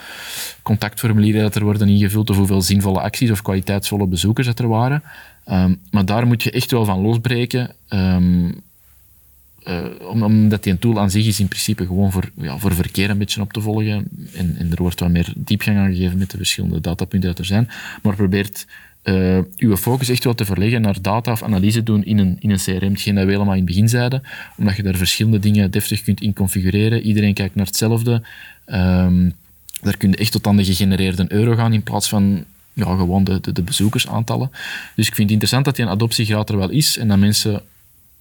contactformulieren 0.62 1.42
dat 1.42 1.56
er 1.56 1.64
worden 1.64 1.90
ingevuld 1.90 2.30
of 2.30 2.38
hoeveel 2.38 2.62
zinvolle 2.62 3.02
acties 3.02 3.32
of 3.32 3.42
kwaliteitsvolle 3.42 4.08
bezoekers 4.08 4.48
dat 4.48 4.60
er 4.60 4.68
waren. 4.68 5.04
Um, 5.52 5.80
maar 5.92 6.06
daar 6.06 6.28
moet 6.28 6.44
je 6.44 6.52
echt 6.52 6.72
wel 6.72 6.86
van 6.86 7.02
losbreken. 7.02 7.72
Um, 7.90 8.62
uh, 9.70 9.86
omdat 10.24 10.64
die 10.64 10.80
tool 10.80 11.00
aan 11.00 11.12
zich 11.12 11.26
is 11.26 11.40
in 11.40 11.48
principe 11.48 11.86
gewoon 11.86 12.12
voor, 12.12 12.30
ja, 12.42 12.58
voor 12.58 12.74
verkeer 12.74 13.10
een 13.10 13.18
beetje 13.18 13.42
op 13.42 13.54
te 13.54 13.62
volgen. 13.62 14.08
En, 14.34 14.56
en 14.58 14.72
er 14.72 14.82
wordt 14.82 15.00
wat 15.00 15.10
meer 15.10 15.34
diepgang 15.36 15.78
aan 15.78 15.96
gegeven 15.96 16.18
met 16.18 16.32
de 16.32 16.38
verschillende 16.38 16.82
datapunten 16.82 17.30
dat 17.30 17.40
er 17.40 17.46
zijn. 17.46 17.70
Maar 18.02 18.16
probeert 18.16 18.66
uh, 19.04 19.40
uw 19.58 19.78
focus 19.78 20.10
echt 20.10 20.24
wel 20.24 20.36
te 20.36 20.46
verleggen 20.46 20.82
naar 20.82 21.02
data 21.02 21.32
of 21.32 21.44
analyse 21.44 21.84
doen 21.84 22.04
in 22.06 22.18
een, 22.18 22.38
in 22.40 22.50
een 22.50 22.58
CRM. 22.58 22.92
Hetgeen 22.92 23.16
dat 23.16 23.26
we 23.26 23.32
helemaal 23.32 23.54
in 23.54 23.60
het 23.60 23.70
begin 23.70 23.90
zeiden, 23.90 24.22
omdat 24.58 24.76
je 24.76 24.84
daar 24.84 24.96
verschillende 24.96 25.40
dingen 25.40 25.72
deftig 25.72 26.04
kunt 26.04 26.22
in 26.22 26.34
configureren. 26.34 27.02
Iedereen 27.02 27.34
kijkt 27.34 27.56
naar 27.56 27.66
hetzelfde. 27.66 28.24
Um, 28.66 29.34
daar 29.82 29.98
kun 29.98 30.10
je 30.10 30.18
echt 30.18 30.32
tot 30.32 30.48
aan 30.48 30.58
de 30.58 30.66
gegenereerde 30.66 31.26
euro 31.28 31.56
gaan 31.56 31.74
in 31.74 31.84
plaats 31.84 32.10
van 32.10 32.46
ja, 32.74 32.86
gewoon 32.86 33.24
de, 33.24 33.40
de, 33.40 33.52
de 33.52 33.62
bezoekersaantallen. 33.62 34.52
Dus 34.96 35.08
ik 35.08 35.16
vind 35.16 35.18
het 35.18 35.30
interessant 35.30 35.66
dat 35.66 35.76
die 35.76 35.86
een 35.86 35.92
adoptiegraad 35.92 36.50
er 36.50 36.58
wel 36.58 36.70
is 36.70 36.98
en 36.98 37.08
dat 37.08 37.18
mensen 37.18 37.62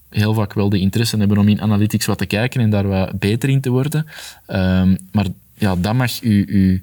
heel 0.09 0.35
vaak 0.35 0.53
wel 0.53 0.69
de 0.69 0.79
interesse 0.79 1.16
hebben 1.16 1.38
om 1.38 1.49
in 1.49 1.61
analytics 1.61 2.07
wat 2.07 2.19
te 2.19 2.27
kijken 2.27 2.61
en 2.61 2.71
daar 2.71 2.88
wat 2.88 3.19
beter 3.19 3.49
in 3.49 3.61
te 3.61 3.71
worden. 3.71 4.07
Um, 4.49 4.99
maar 5.12 5.27
ja, 5.55 5.77
dat 5.77 5.95
mag 5.95 6.23
u, 6.23 6.45
u, 6.49 6.83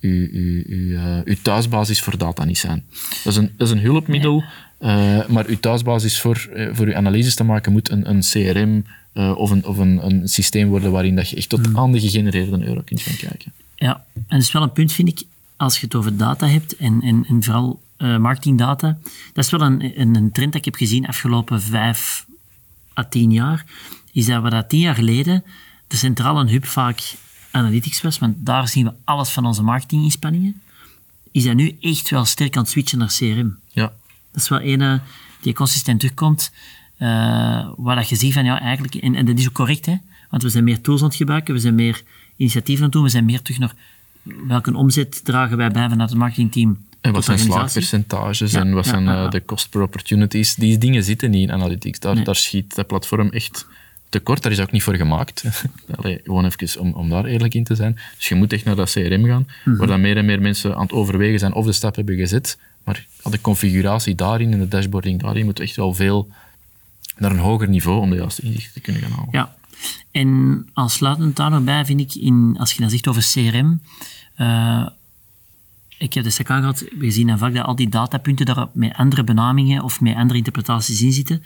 uw, 0.00 0.28
uw, 0.32 0.62
uw, 0.66 0.90
uh, 0.90 1.18
uw 1.24 1.36
thuisbasis 1.42 2.00
voor 2.00 2.18
data 2.18 2.44
niet 2.44 2.58
zijn. 2.58 2.84
Dat 3.24 3.32
is 3.32 3.36
een, 3.36 3.50
dat 3.56 3.68
is 3.68 3.74
een 3.74 3.80
hulpmiddel, 3.80 4.44
uh, 4.80 5.26
maar 5.26 5.46
uw 5.46 5.58
thuisbasis 5.60 6.20
voor, 6.20 6.48
uh, 6.56 6.68
voor 6.72 6.86
uw 6.86 6.94
analyses 6.94 7.34
te 7.34 7.44
maken 7.44 7.72
moet 7.72 7.90
een, 7.90 8.10
een 8.10 8.20
CRM 8.20 8.84
of, 9.36 9.50
een, 9.50 9.64
of 9.64 9.78
een, 9.78 10.06
een 10.06 10.28
systeem 10.28 10.68
worden 10.68 10.92
waarin 10.92 11.16
dat 11.16 11.28
je 11.28 11.36
echt 11.36 11.48
tot 11.48 11.66
hmm. 11.66 11.78
aan 11.78 11.92
de 11.92 12.00
gegenereerde 12.00 12.66
euro 12.66 12.82
kunt 12.84 13.00
gaan 13.00 13.16
kijken. 13.16 13.52
Ja, 13.76 14.04
en 14.14 14.22
dat 14.28 14.40
is 14.40 14.52
wel 14.52 14.62
een 14.62 14.72
punt, 14.72 14.92
vind 14.92 15.08
ik, 15.08 15.22
als 15.56 15.78
je 15.78 15.86
het 15.86 15.94
over 15.94 16.16
data 16.16 16.46
hebt 16.46 16.76
en, 16.76 17.00
en, 17.02 17.24
en 17.28 17.42
vooral 17.42 17.80
marketingdata. 17.98 18.98
Dat 19.32 19.44
is 19.44 19.50
wel 19.50 19.60
een, 19.60 20.00
een, 20.00 20.14
een 20.14 20.32
trend 20.32 20.52
dat 20.52 20.60
ik 20.60 20.64
heb 20.64 20.74
gezien 20.74 21.06
afgelopen 21.06 21.62
vijf 21.62 22.26
à 22.98 23.04
tien 23.08 23.32
jaar. 23.32 23.64
Is 24.12 24.26
dat 24.26 24.42
we 24.42 24.50
dat 24.50 24.68
tien 24.68 24.80
jaar 24.80 24.94
geleden 24.94 25.44
de 25.86 25.96
centrale 25.96 26.50
hub 26.50 26.66
vaak 26.66 27.14
analytics 27.50 28.02
was, 28.02 28.18
want 28.18 28.34
daar 28.38 28.68
zien 28.68 28.84
we 28.84 28.92
alles 29.04 29.30
van 29.30 29.46
onze 29.46 29.62
marketinginspanningen, 29.62 30.62
is 31.30 31.44
hij 31.44 31.54
nu 31.54 31.76
echt 31.80 32.10
wel 32.10 32.24
sterk 32.24 32.56
aan 32.56 32.62
het 32.62 32.70
switchen 32.70 32.98
naar 32.98 33.14
CRM. 33.16 33.56
Ja. 33.68 33.92
Dat 34.30 34.42
is 34.42 34.48
wel 34.48 34.62
een 34.62 35.00
die 35.40 35.54
consistent 35.54 36.00
terugkomt, 36.00 36.52
uh, 36.98 37.08
waar 37.76 37.96
dat 37.96 38.08
je 38.08 38.16
ziet 38.16 38.32
van, 38.32 38.44
ja, 38.44 38.60
eigenlijk, 38.60 38.94
en, 38.94 39.14
en 39.14 39.26
dat 39.26 39.38
is 39.38 39.48
ook 39.48 39.52
correct, 39.52 39.86
hè, 39.86 39.94
want 40.30 40.42
we 40.42 40.48
zijn 40.48 40.64
meer 40.64 40.80
tools 40.80 41.00
aan 41.00 41.06
het 41.06 41.16
gebruiken, 41.16 41.54
we 41.54 41.60
zijn 41.60 41.74
meer 41.74 42.02
initiatieven 42.36 42.84
aan 42.84 42.90
het 42.90 42.92
doen, 42.92 43.02
we 43.02 43.08
zijn 43.08 43.24
meer 43.24 43.42
terug 43.42 43.58
naar 43.58 43.74
welke 44.46 44.76
omzet 44.76 45.24
dragen 45.24 45.56
wij 45.56 45.70
bij 45.70 45.88
vanuit 45.88 46.10
het 46.10 46.18
marketingteam 46.18 46.78
en 47.04 47.12
wat 47.12 47.24
zijn 47.24 47.38
slaagpercentages 47.38 48.52
en 48.52 48.72
wat 48.72 48.86
zijn 48.86 49.04
uh, 49.04 49.30
de 49.30 49.44
cost 49.44 49.70
per 49.70 49.82
opportunities? 49.82 50.54
Die 50.54 50.78
dingen 50.78 51.04
zitten 51.04 51.30
niet 51.30 51.48
in 51.48 51.52
analytics. 51.52 51.98
Daar, 51.98 52.14
nee. 52.14 52.24
daar 52.24 52.36
schiet 52.36 52.74
dat 52.74 52.86
platform 52.86 53.28
echt 53.28 53.66
tekort, 54.08 54.42
daar 54.42 54.52
is 54.52 54.60
ook 54.60 54.70
niet 54.70 54.82
voor 54.82 54.94
gemaakt. 54.94 55.44
Allee, 55.96 56.20
gewoon 56.24 56.44
even 56.44 56.80
om, 56.80 56.92
om 56.92 57.08
daar 57.08 57.24
eerlijk 57.24 57.54
in 57.54 57.64
te 57.64 57.74
zijn. 57.74 57.98
Dus 58.16 58.28
je 58.28 58.34
moet 58.34 58.52
echt 58.52 58.64
naar 58.64 58.76
dat 58.76 58.90
CRM 58.90 59.26
gaan, 59.26 59.46
mm 59.64 59.76
waar 59.76 59.86
dan 59.86 60.00
meer 60.00 60.16
en 60.16 60.24
meer 60.24 60.40
mensen 60.40 60.74
aan 60.74 60.82
het 60.82 60.92
overwegen 60.92 61.38
zijn 61.38 61.52
of 61.52 61.66
de 61.66 61.72
stap 61.72 61.96
hebben 61.96 62.16
gezet. 62.16 62.58
Maar 62.84 63.06
de 63.22 63.40
configuratie 63.40 64.14
daarin 64.14 64.52
en 64.52 64.58
de 64.58 64.68
dashboarding 64.68 65.20
daarin 65.20 65.44
moet 65.44 65.60
echt 65.60 65.76
wel 65.76 65.94
veel 65.94 66.28
naar 67.16 67.30
een 67.30 67.38
hoger 67.38 67.68
niveau 67.68 68.00
om 68.00 68.10
de 68.10 68.16
juiste 68.16 68.42
inzichten 68.42 68.72
te 68.72 68.80
kunnen 68.80 69.02
gaan 69.02 69.10
halen. 69.10 69.28
Ja, 69.32 69.54
en 70.10 70.68
als 70.72 70.94
sluitend 70.94 71.36
daar 71.36 71.50
nog 71.50 71.64
bij 71.64 71.84
vind 71.84 72.00
ik, 72.00 72.14
in, 72.14 72.56
als 72.58 72.72
je 72.72 72.80
dan 72.80 72.90
zegt 72.90 73.08
over 73.08 73.22
CRM, 73.32 73.80
uh, 74.38 74.86
ik 75.98 76.12
heb 76.14 76.24
de 76.24 76.30
SEC 76.30 76.46
gehad, 76.46 76.84
we 76.98 77.10
zien 77.10 77.26
dan 77.26 77.38
vaak 77.38 77.54
dat 77.54 77.64
al 77.64 77.76
die 77.76 77.88
datapunten 77.88 78.46
daar 78.46 78.66
met 78.72 78.94
andere 78.94 79.24
benamingen 79.24 79.82
of 79.82 80.00
met 80.00 80.16
andere 80.16 80.38
interpretaties 80.38 81.02
in 81.02 81.12
zitten. 81.12 81.42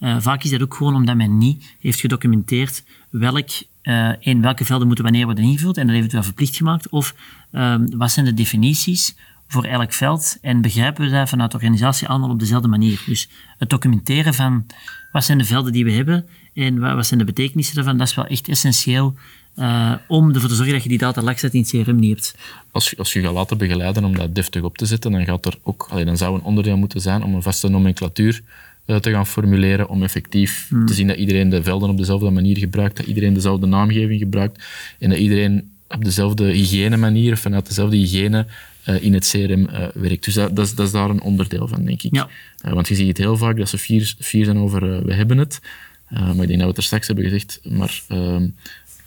Uh, 0.00 0.16
vaak 0.20 0.42
is 0.42 0.50
dat 0.50 0.62
ook 0.62 0.74
gewoon 0.74 0.94
omdat 0.94 1.16
men 1.16 1.38
niet 1.38 1.76
heeft 1.80 2.00
gedocumenteerd 2.00 2.84
welk, 3.10 3.48
uh, 3.82 4.12
in 4.18 4.40
welke 4.40 4.64
velden 4.64 4.86
moeten 4.86 5.04
wanneer 5.04 5.24
worden 5.24 5.44
ingevuld 5.44 5.76
en 5.76 5.86
dat 5.86 6.12
wel 6.12 6.22
verplicht 6.22 6.56
gemaakt. 6.56 6.88
Of 6.88 7.14
uh, 7.52 7.74
wat 7.96 8.10
zijn 8.10 8.26
de 8.26 8.34
definities 8.34 9.16
voor 9.48 9.64
elk 9.64 9.92
veld 9.92 10.38
en 10.40 10.60
begrijpen 10.60 11.04
we 11.04 11.10
dat 11.10 11.28
vanuit 11.28 11.50
de 11.50 11.56
organisatie 11.56 12.08
allemaal 12.08 12.30
op 12.30 12.38
dezelfde 12.38 12.68
manier. 12.68 13.02
Dus 13.06 13.28
het 13.58 13.70
documenteren 13.70 14.34
van 14.34 14.66
wat 15.12 15.24
zijn 15.24 15.38
de 15.38 15.44
velden 15.44 15.72
die 15.72 15.84
we 15.84 15.92
hebben 15.92 16.26
en 16.54 16.78
wat, 16.78 16.94
wat 16.94 17.06
zijn 17.06 17.18
de 17.18 17.26
betekenissen 17.26 17.74
daarvan, 17.74 17.96
dat 17.96 18.08
is 18.08 18.14
wel 18.14 18.26
echt 18.26 18.48
essentieel 18.48 19.16
uh, 19.58 19.94
om 20.06 20.34
ervoor 20.34 20.48
te 20.48 20.54
zorgen 20.54 20.74
dat 20.74 20.82
je 20.82 20.88
die 20.88 20.98
data 20.98 21.22
lak 21.22 21.38
zet 21.38 21.54
in 21.54 21.60
het 21.60 21.70
CRM 21.70 21.98
niet 21.98 22.10
hebt. 22.10 22.34
Als 22.70 22.90
je, 22.90 22.96
als 22.96 23.12
je 23.12 23.20
gaat 23.20 23.32
laten 23.32 23.58
begeleiden 23.58 24.04
om 24.04 24.16
dat 24.16 24.34
deftig 24.34 24.62
op 24.62 24.78
te 24.78 24.86
zetten, 24.86 25.12
dan, 25.12 25.24
gaat 25.24 25.46
er 25.46 25.58
ook, 25.62 25.86
allee, 25.90 26.04
dan 26.04 26.16
zou 26.16 26.34
een 26.34 26.42
onderdeel 26.42 26.76
moeten 26.76 27.00
zijn 27.00 27.22
om 27.22 27.34
een 27.34 27.42
vaste 27.42 27.68
nomenclatuur 27.68 28.40
uh, 28.86 28.96
te 28.96 29.10
gaan 29.10 29.26
formuleren, 29.26 29.88
om 29.88 30.02
effectief 30.02 30.66
hmm. 30.68 30.86
te 30.86 30.94
zien 30.94 31.06
dat 31.06 31.16
iedereen 31.16 31.48
de 31.48 31.62
velden 31.62 31.90
op 31.90 31.96
dezelfde 31.96 32.30
manier 32.30 32.58
gebruikt, 32.58 32.96
dat 32.96 33.06
iedereen 33.06 33.34
dezelfde 33.34 33.66
naamgeving 33.66 34.20
gebruikt 34.20 34.64
en 34.98 35.10
dat 35.10 35.18
iedereen 35.18 35.70
op 35.88 36.04
dezelfde 36.04 36.44
hygiëne 36.44 36.96
manier 36.96 37.32
of 37.32 37.40
vanuit 37.40 37.66
dezelfde 37.66 37.96
hygiëne 37.96 38.46
uh, 38.88 39.02
in 39.02 39.14
het 39.14 39.28
CRM 39.28 39.68
werkt. 39.94 40.24
Dus 40.24 40.34
dat, 40.34 40.56
dat, 40.56 40.66
is, 40.66 40.74
dat, 40.74 40.86
is, 40.86 40.92
daar 40.92 41.10
een 41.10 41.22
onderdeel 41.22 41.68
van, 41.68 41.84
denk 41.84 42.02
ik. 42.02 42.14
Ja. 42.14 42.28
want 42.62 42.88
je 42.88 42.94
ziet 42.94 43.08
het 43.08 43.18
heel 43.18 43.36
vaak 43.36 43.56
dat 43.56 43.68
ze 43.68 43.78
fier, 43.78 44.14
fier 44.18 44.44
zijn 44.44 44.58
over 44.58 45.04
we 45.04 45.14
hebben 45.14 45.38
het. 45.38 45.60
maar 46.08 46.30
ik 46.30 46.36
denk 46.36 46.48
dat 46.48 46.60
we 46.60 46.66
het 46.66 46.76
er 46.76 46.82
straks 46.82 47.06
hebben 47.06 47.24
gezegd, 47.24 47.60
maar 47.62 48.02
ehm, 48.08 48.46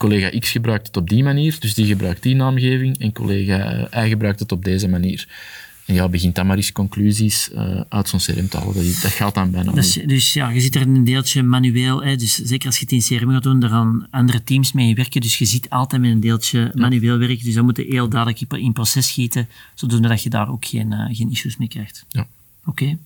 collega 0.01 0.39
X 0.39 0.51
gebruikt 0.51 0.87
het 0.87 0.97
op 0.97 1.09
die 1.09 1.23
manier, 1.23 1.55
dus 1.59 1.73
die 1.73 1.85
gebruikt 1.85 2.23
die 2.23 2.35
naamgeving, 2.35 2.97
en 2.99 3.11
collega 3.13 3.87
Y 4.05 4.09
gebruikt 4.09 4.39
het 4.39 4.51
op 4.51 4.63
deze 4.63 4.87
manier. 4.87 5.27
En 5.85 5.93
ja, 5.93 6.09
begint 6.09 6.35
dan 6.35 6.47
maar 6.47 6.55
eens 6.57 6.71
conclusies 6.71 7.49
uh, 7.53 7.81
uit 7.89 8.09
zo'n 8.09 8.19
CRM 8.19 8.47
te 8.47 8.57
halen. 8.57 8.73
Dat, 8.73 9.01
dat 9.01 9.11
gaat 9.11 9.33
dan 9.33 9.51
bijna 9.51 9.71
dus. 9.71 9.93
Dus 9.93 10.33
ja, 10.33 10.49
je 10.49 10.61
zit 10.61 10.75
er 10.75 10.81
een 10.81 11.03
deeltje 11.03 11.43
manueel. 11.43 12.03
Hè, 12.03 12.15
dus 12.15 12.35
zeker 12.35 12.67
als 12.67 12.77
je 12.79 12.85
het 12.89 12.91
in 12.91 13.17
CRM 13.17 13.31
gaat 13.31 13.43
doen, 13.43 13.59
daar 13.59 13.69
gaan 13.69 14.07
andere 14.11 14.43
teams 14.43 14.71
mee 14.71 14.95
werken. 14.95 15.21
Dus 15.21 15.37
je 15.37 15.45
ziet 15.45 15.69
altijd 15.69 16.01
met 16.01 16.11
een 16.11 16.19
deeltje 16.19 16.71
manueel 16.73 17.17
werken. 17.17 17.45
Dus 17.45 17.53
dan 17.53 17.65
moet 17.65 17.77
je 17.77 17.85
heel 17.89 18.09
dadelijk 18.09 18.41
in 18.41 18.73
proces 18.73 19.07
schieten, 19.07 19.47
zodat 19.75 20.23
je 20.23 20.29
daar 20.29 20.49
ook 20.49 20.65
geen, 20.65 20.91
uh, 20.91 21.15
geen 21.15 21.31
issues 21.31 21.57
mee 21.57 21.67
krijgt. 21.67 22.05
Ja. 22.09 22.27
Oké. 22.65 22.97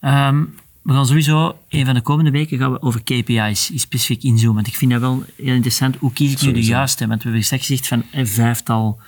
Okay. 0.00 0.28
Um, 0.28 0.54
we 0.82 0.92
gaan 0.92 1.06
sowieso, 1.06 1.58
een 1.68 1.84
van 1.84 1.94
de 1.94 2.00
komende 2.00 2.30
weken 2.30 2.58
gaan 2.58 2.72
we 2.72 2.82
over 2.82 3.02
KPI's 3.02 3.70
specifiek 3.74 4.22
inzoomen. 4.22 4.54
Want 4.54 4.66
ik 4.66 4.74
vind 4.74 4.90
dat 4.90 5.00
wel 5.00 5.24
heel 5.36 5.54
interessant. 5.54 5.96
Hoe 5.96 6.12
kies 6.12 6.32
ik 6.32 6.42
nu 6.42 6.52
de 6.52 6.62
juiste? 6.62 7.06
Want 7.06 7.18
we 7.18 7.28
hebben 7.28 7.44
straks 7.44 7.66
gezegd 7.66 7.88
van 7.88 8.04
een 8.12 8.26
vijftal, 8.26 9.00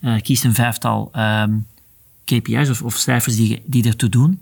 uh, 0.00 0.20
kies 0.20 0.44
een 0.44 0.54
vijftal 0.54 1.10
um, 1.14 1.20
ehm, 1.20 1.52
KPI's 2.24 2.68
of, 2.68 2.82
of, 2.82 2.96
cijfers 2.96 3.36
die, 3.36 3.62
die 3.66 3.84
ertoe 3.84 4.08
doen. 4.08 4.38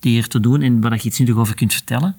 Die 0.00 0.22
ertoe 0.22 0.40
doen 0.40 0.62
en 0.62 0.80
waar 0.80 0.94
je 0.94 1.02
iets 1.02 1.18
nuttig 1.18 1.36
over 1.36 1.54
kunt 1.54 1.72
vertellen. 1.72 2.16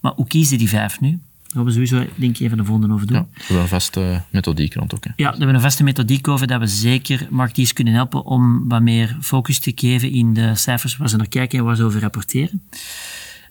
Maar 0.00 0.12
hoe 0.12 0.26
kies 0.26 0.50
je 0.50 0.58
die 0.58 0.68
vijf 0.68 1.00
nu? 1.00 1.10
Daar 1.10 1.18
gaan 1.52 1.64
we 1.64 1.70
sowieso 1.70 2.12
denk 2.14 2.38
ik 2.38 2.40
even 2.40 2.56
de 2.56 2.64
volgende 2.64 2.94
over 2.94 3.06
doen. 3.06 3.16
Ja, 3.16 3.24
we 3.24 3.38
hebben 3.44 3.62
een 3.62 3.68
vaste 3.68 4.22
methodiek 4.30 4.74
rond 4.74 4.94
ook. 4.94 5.04
Hè. 5.04 5.10
Ja, 5.16 5.30
we 5.30 5.36
hebben 5.36 5.54
een 5.54 5.60
vaste 5.60 5.82
methodiek 5.82 6.28
over 6.28 6.46
dat 6.46 6.60
we 6.60 6.66
zeker 6.66 7.26
marketeers 7.30 7.72
kunnen 7.72 7.94
helpen 7.94 8.24
om 8.24 8.68
wat 8.68 8.82
meer 8.82 9.16
focus 9.20 9.58
te 9.58 9.72
geven 9.74 10.10
in 10.10 10.34
de 10.34 10.54
cijfers 10.54 10.96
waar 10.96 11.08
ze 11.08 11.16
naar 11.16 11.28
kijken 11.28 11.58
en 11.58 11.64
waar 11.64 11.76
ze 11.76 11.84
over 11.84 12.00
rapporteren. 12.00 12.62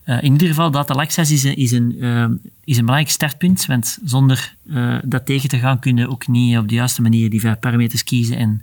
Uh, 0.09 0.23
in 0.23 0.31
ieder 0.31 0.47
geval, 0.47 0.71
data 0.71 0.93
access 0.93 1.31
is 1.31 1.43
een, 1.43 1.55
is, 1.55 1.71
een, 1.71 1.95
uh, 1.99 2.25
is 2.63 2.77
een 2.77 2.85
belangrijk 2.85 3.09
startpunt, 3.09 3.65
want 3.65 3.99
zonder 4.03 4.55
uh, 4.65 4.97
dat 5.05 5.25
tegen 5.25 5.49
te 5.49 5.57
gaan 5.57 5.79
kun 5.79 5.97
je 5.97 6.09
ook 6.09 6.27
niet 6.27 6.57
op 6.57 6.67
de 6.67 6.75
juiste 6.75 7.01
manier 7.01 7.29
die 7.29 7.55
parameters 7.55 8.03
kiezen 8.03 8.37
en 8.37 8.61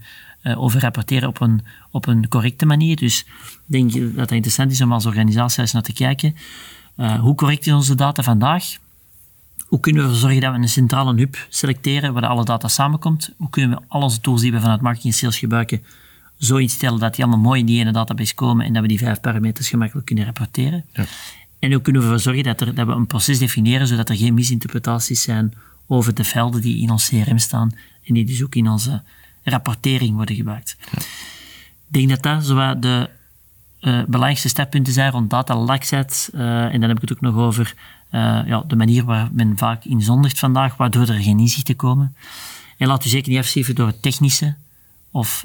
over 0.57 0.81
rapporteren 0.81 1.29
op 1.29 1.41
een, 1.41 1.65
op 1.91 2.07
een 2.07 2.29
correcte 2.29 2.67
manier. 2.67 2.97
Dus 2.97 3.21
ik 3.21 3.63
denk 3.67 3.93
dat 3.93 4.01
het 4.17 4.31
interessant 4.31 4.71
is 4.71 4.81
om 4.81 4.93
als 4.93 5.07
organisatie 5.07 5.61
eens 5.61 5.73
naar 5.73 5.83
te 5.83 5.93
kijken. 5.93 6.35
Hoe 7.21 7.35
correct 7.35 7.67
is 7.67 7.73
onze 7.73 7.95
data 7.95 8.23
vandaag? 8.23 8.65
Hoe 9.67 9.81
kunnen 9.81 10.03
we 10.03 10.09
ervoor 10.09 10.23
zorgen 10.23 10.41
dat 10.41 10.53
we 10.53 10.59
een 10.59 10.69
centrale 10.69 11.15
hub 11.15 11.47
selecteren 11.49 12.13
waar 12.13 12.27
alle 12.27 12.45
data 12.45 12.69
samenkomt? 12.69 13.33
Hoe 13.37 13.51
kunnen 13.51 13.79
we 13.79 13.85
al 13.89 14.03
onze 14.03 14.21
tools 14.21 14.41
die 14.41 14.53
we 14.53 14.61
vanuit 14.61 14.81
marketing 14.81 15.13
en 15.13 15.19
sales 15.19 15.39
gebruiken 15.39 15.83
zo 16.39 16.57
instellen 16.57 16.99
dat 16.99 17.15
die 17.15 17.25
allemaal 17.25 17.45
mooi 17.45 17.61
in 17.61 17.67
die 17.67 17.81
ene 17.81 17.93
database 17.93 18.35
komen 18.35 18.67
en 18.67 18.73
dat 18.73 18.83
we 18.83 18.89
die 18.89 18.99
vijf 18.99 19.21
parameters 19.21 19.69
gemakkelijk 19.69 20.07
kunnen 20.07 20.25
rapporteren? 20.25 20.85
Ja. 20.93 21.05
En 21.59 21.73
hoe 21.73 21.81
kunnen 21.81 22.03
we 22.03 22.07
ervoor 22.07 22.23
zorgen 22.23 22.45
dat, 22.45 22.61
er, 22.61 22.75
dat 22.75 22.87
we 22.87 22.93
een 22.93 23.07
proces 23.07 23.39
definiëren 23.39 23.87
zodat 23.87 24.09
er 24.09 24.17
geen 24.17 24.35
misinterpretaties 24.35 25.23
zijn 25.23 25.55
over 25.87 26.15
de 26.15 26.25
velden 26.25 26.61
die 26.61 26.83
in 26.83 26.91
ons 26.91 27.09
CRM 27.09 27.39
staan 27.39 27.73
en 28.05 28.15
die 28.15 28.25
dus 28.25 28.45
ook 28.45 28.55
in 28.55 28.69
onze 28.69 29.03
rapportering 29.43 30.15
worden 30.15 30.37
gebruikt. 30.37 30.77
Ja. 30.93 30.99
Ik 31.89 31.93
denk 31.93 32.09
dat 32.09 32.23
dat 32.23 32.45
zo 32.45 32.79
de 32.79 33.11
uh, 33.81 34.05
belangrijkste 34.05 34.49
steppunten 34.49 34.93
zijn 34.93 35.11
rond 35.11 35.31
data. 35.31 35.55
Uh, 35.55 36.65
en 36.65 36.81
dan 36.81 36.89
heb 36.89 37.03
ik 37.03 37.09
het 37.09 37.13
ook 37.13 37.21
nog 37.21 37.35
over 37.35 37.75
uh, 38.13 38.41
ja, 38.47 38.65
de 38.67 38.77
manier 38.77 39.05
waar 39.05 39.29
men 39.33 39.59
vaak 39.59 39.85
in 39.85 40.03
zondigt 40.03 40.39
vandaag, 40.39 40.77
waardoor 40.77 41.09
er 41.09 41.23
geen 41.23 41.39
inzichten 41.39 41.77
komen. 41.77 42.17
En 42.77 42.87
laat 42.89 43.05
u 43.05 43.09
zeker 43.09 43.31
niet 43.31 43.39
afschrijven 43.39 43.75
door 43.75 43.87
het 43.87 44.03
technische 44.03 44.55
of 45.11 45.45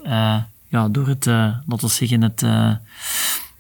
ja, 0.71 0.89
door 0.89 1.07
het, 1.07 1.25
laten 1.25 1.79
we 1.79 1.87
zeggen, 1.87 2.21
het, 2.21 2.41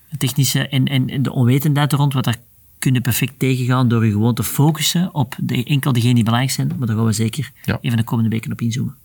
het 0.09 0.19
technische 0.19 0.67
en, 0.67 0.85
en 0.85 1.23
de 1.23 1.31
onwetendheid 1.31 1.93
rond, 1.93 2.13
wat 2.13 2.23
daar 2.23 2.37
kunnen 2.81 3.01
perfect 3.01 3.39
tegengaan 3.39 3.87
door 3.87 4.05
je 4.05 4.11
gewoon 4.11 4.33
te 4.33 4.43
focussen 4.43 5.13
op 5.13 5.35
de, 5.37 5.63
enkel 5.63 5.93
degenen 5.93 6.15
die 6.15 6.23
belangrijk 6.23 6.55
zijn, 6.55 6.71
maar 6.77 6.87
daar 6.87 6.95
gaan 6.95 7.05
we 7.05 7.11
zeker 7.11 7.51
even 7.81 7.97
de 7.97 8.03
komende 8.03 8.29
weken 8.29 8.51
op 8.51 8.61
inzoomen. 8.61 8.95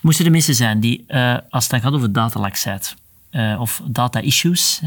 Moesten 0.00 0.24
er 0.24 0.30
mensen 0.30 0.54
zijn 0.54 0.80
die, 0.80 1.04
uh, 1.08 1.36
als 1.50 1.62
het 1.62 1.72
dan 1.72 1.80
gaat 1.80 1.92
over 1.92 2.12
datalaxheid 2.12 2.96
uh, 3.30 3.60
of 3.60 3.82
data 3.86 4.20
issues, 4.20 4.82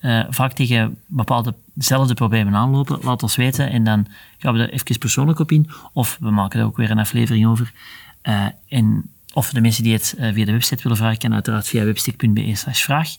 uh, 0.00 0.24
vaak 0.30 0.52
tegen 0.52 0.96
bepaalde 1.06 1.54
dezelfde 1.72 2.14
problemen 2.14 2.54
aanlopen, 2.54 2.98
laat 3.02 3.22
ons 3.22 3.36
weten 3.36 3.70
en 3.70 3.84
dan 3.84 4.06
gaan 4.38 4.54
we 4.54 4.60
er 4.60 4.72
even 4.72 4.98
persoonlijk 4.98 5.38
op 5.38 5.52
in, 5.52 5.70
of 5.92 6.18
we 6.20 6.30
maken 6.30 6.60
er 6.60 6.66
ook 6.66 6.76
weer 6.76 6.90
een 6.90 6.98
aflevering 6.98 7.46
over. 7.46 7.72
en, 8.68 9.10
of 9.32 9.50
de 9.50 9.60
mensen 9.60 9.82
die 9.82 9.92
het 9.92 10.14
via 10.18 10.44
de 10.44 10.52
website 10.52 10.82
willen 10.82 10.98
vragen, 10.98 11.18
kan 11.18 11.34
uiteraard 11.34 11.68
via 11.68 11.84
webstick.be 11.84 12.54
slash 12.54 12.82
vraag. 12.82 13.16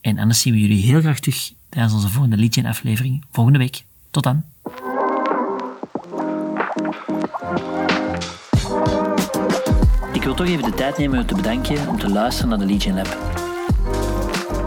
en 0.00 0.18
anders 0.18 0.40
zien 0.40 0.52
we 0.52 0.60
jullie 0.60 0.82
heel 0.82 1.00
graag 1.00 1.18
terug 1.18 1.52
tijdens 1.68 1.94
onze 1.94 2.08
volgende 2.08 2.36
Legion 2.36 2.66
aflevering 2.66 3.24
volgende 3.30 3.58
week. 3.58 3.84
Tot 4.10 4.22
dan. 4.22 4.44
Ik 10.12 10.22
wil 10.22 10.34
toch 10.34 10.46
even 10.46 10.70
de 10.70 10.76
tijd 10.76 10.98
nemen 10.98 11.18
om 11.18 11.26
te 11.26 11.34
bedanken 11.34 11.88
om 11.88 11.98
te 11.98 12.08
luisteren 12.08 12.50
naar 12.50 12.58
de 12.58 12.66
Legion 12.66 12.94
Lab. 12.94 13.42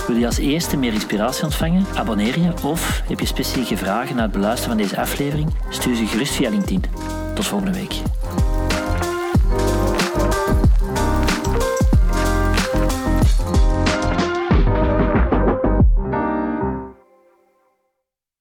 Wil 0.07 0.15
je 0.15 0.25
als 0.25 0.37
eerste 0.37 0.77
meer 0.77 0.93
inspiratie 0.93 1.43
ontvangen? 1.43 1.85
Abonneer 1.95 2.39
je 2.39 2.53
of 2.63 3.01
heb 3.07 3.19
je 3.19 3.25
specifieke 3.25 3.77
vragen 3.77 4.15
na 4.15 4.21
het 4.21 4.31
beluisteren 4.31 4.77
van 4.77 4.83
deze 4.83 4.99
aflevering? 5.01 5.53
Stuur 5.69 5.95
ze 5.95 6.07
gerust 6.07 6.33
via 6.33 6.49
LinkedIn. 6.49 6.83
Tot 7.35 7.45
volgende 7.45 7.73
week. 7.73 8.01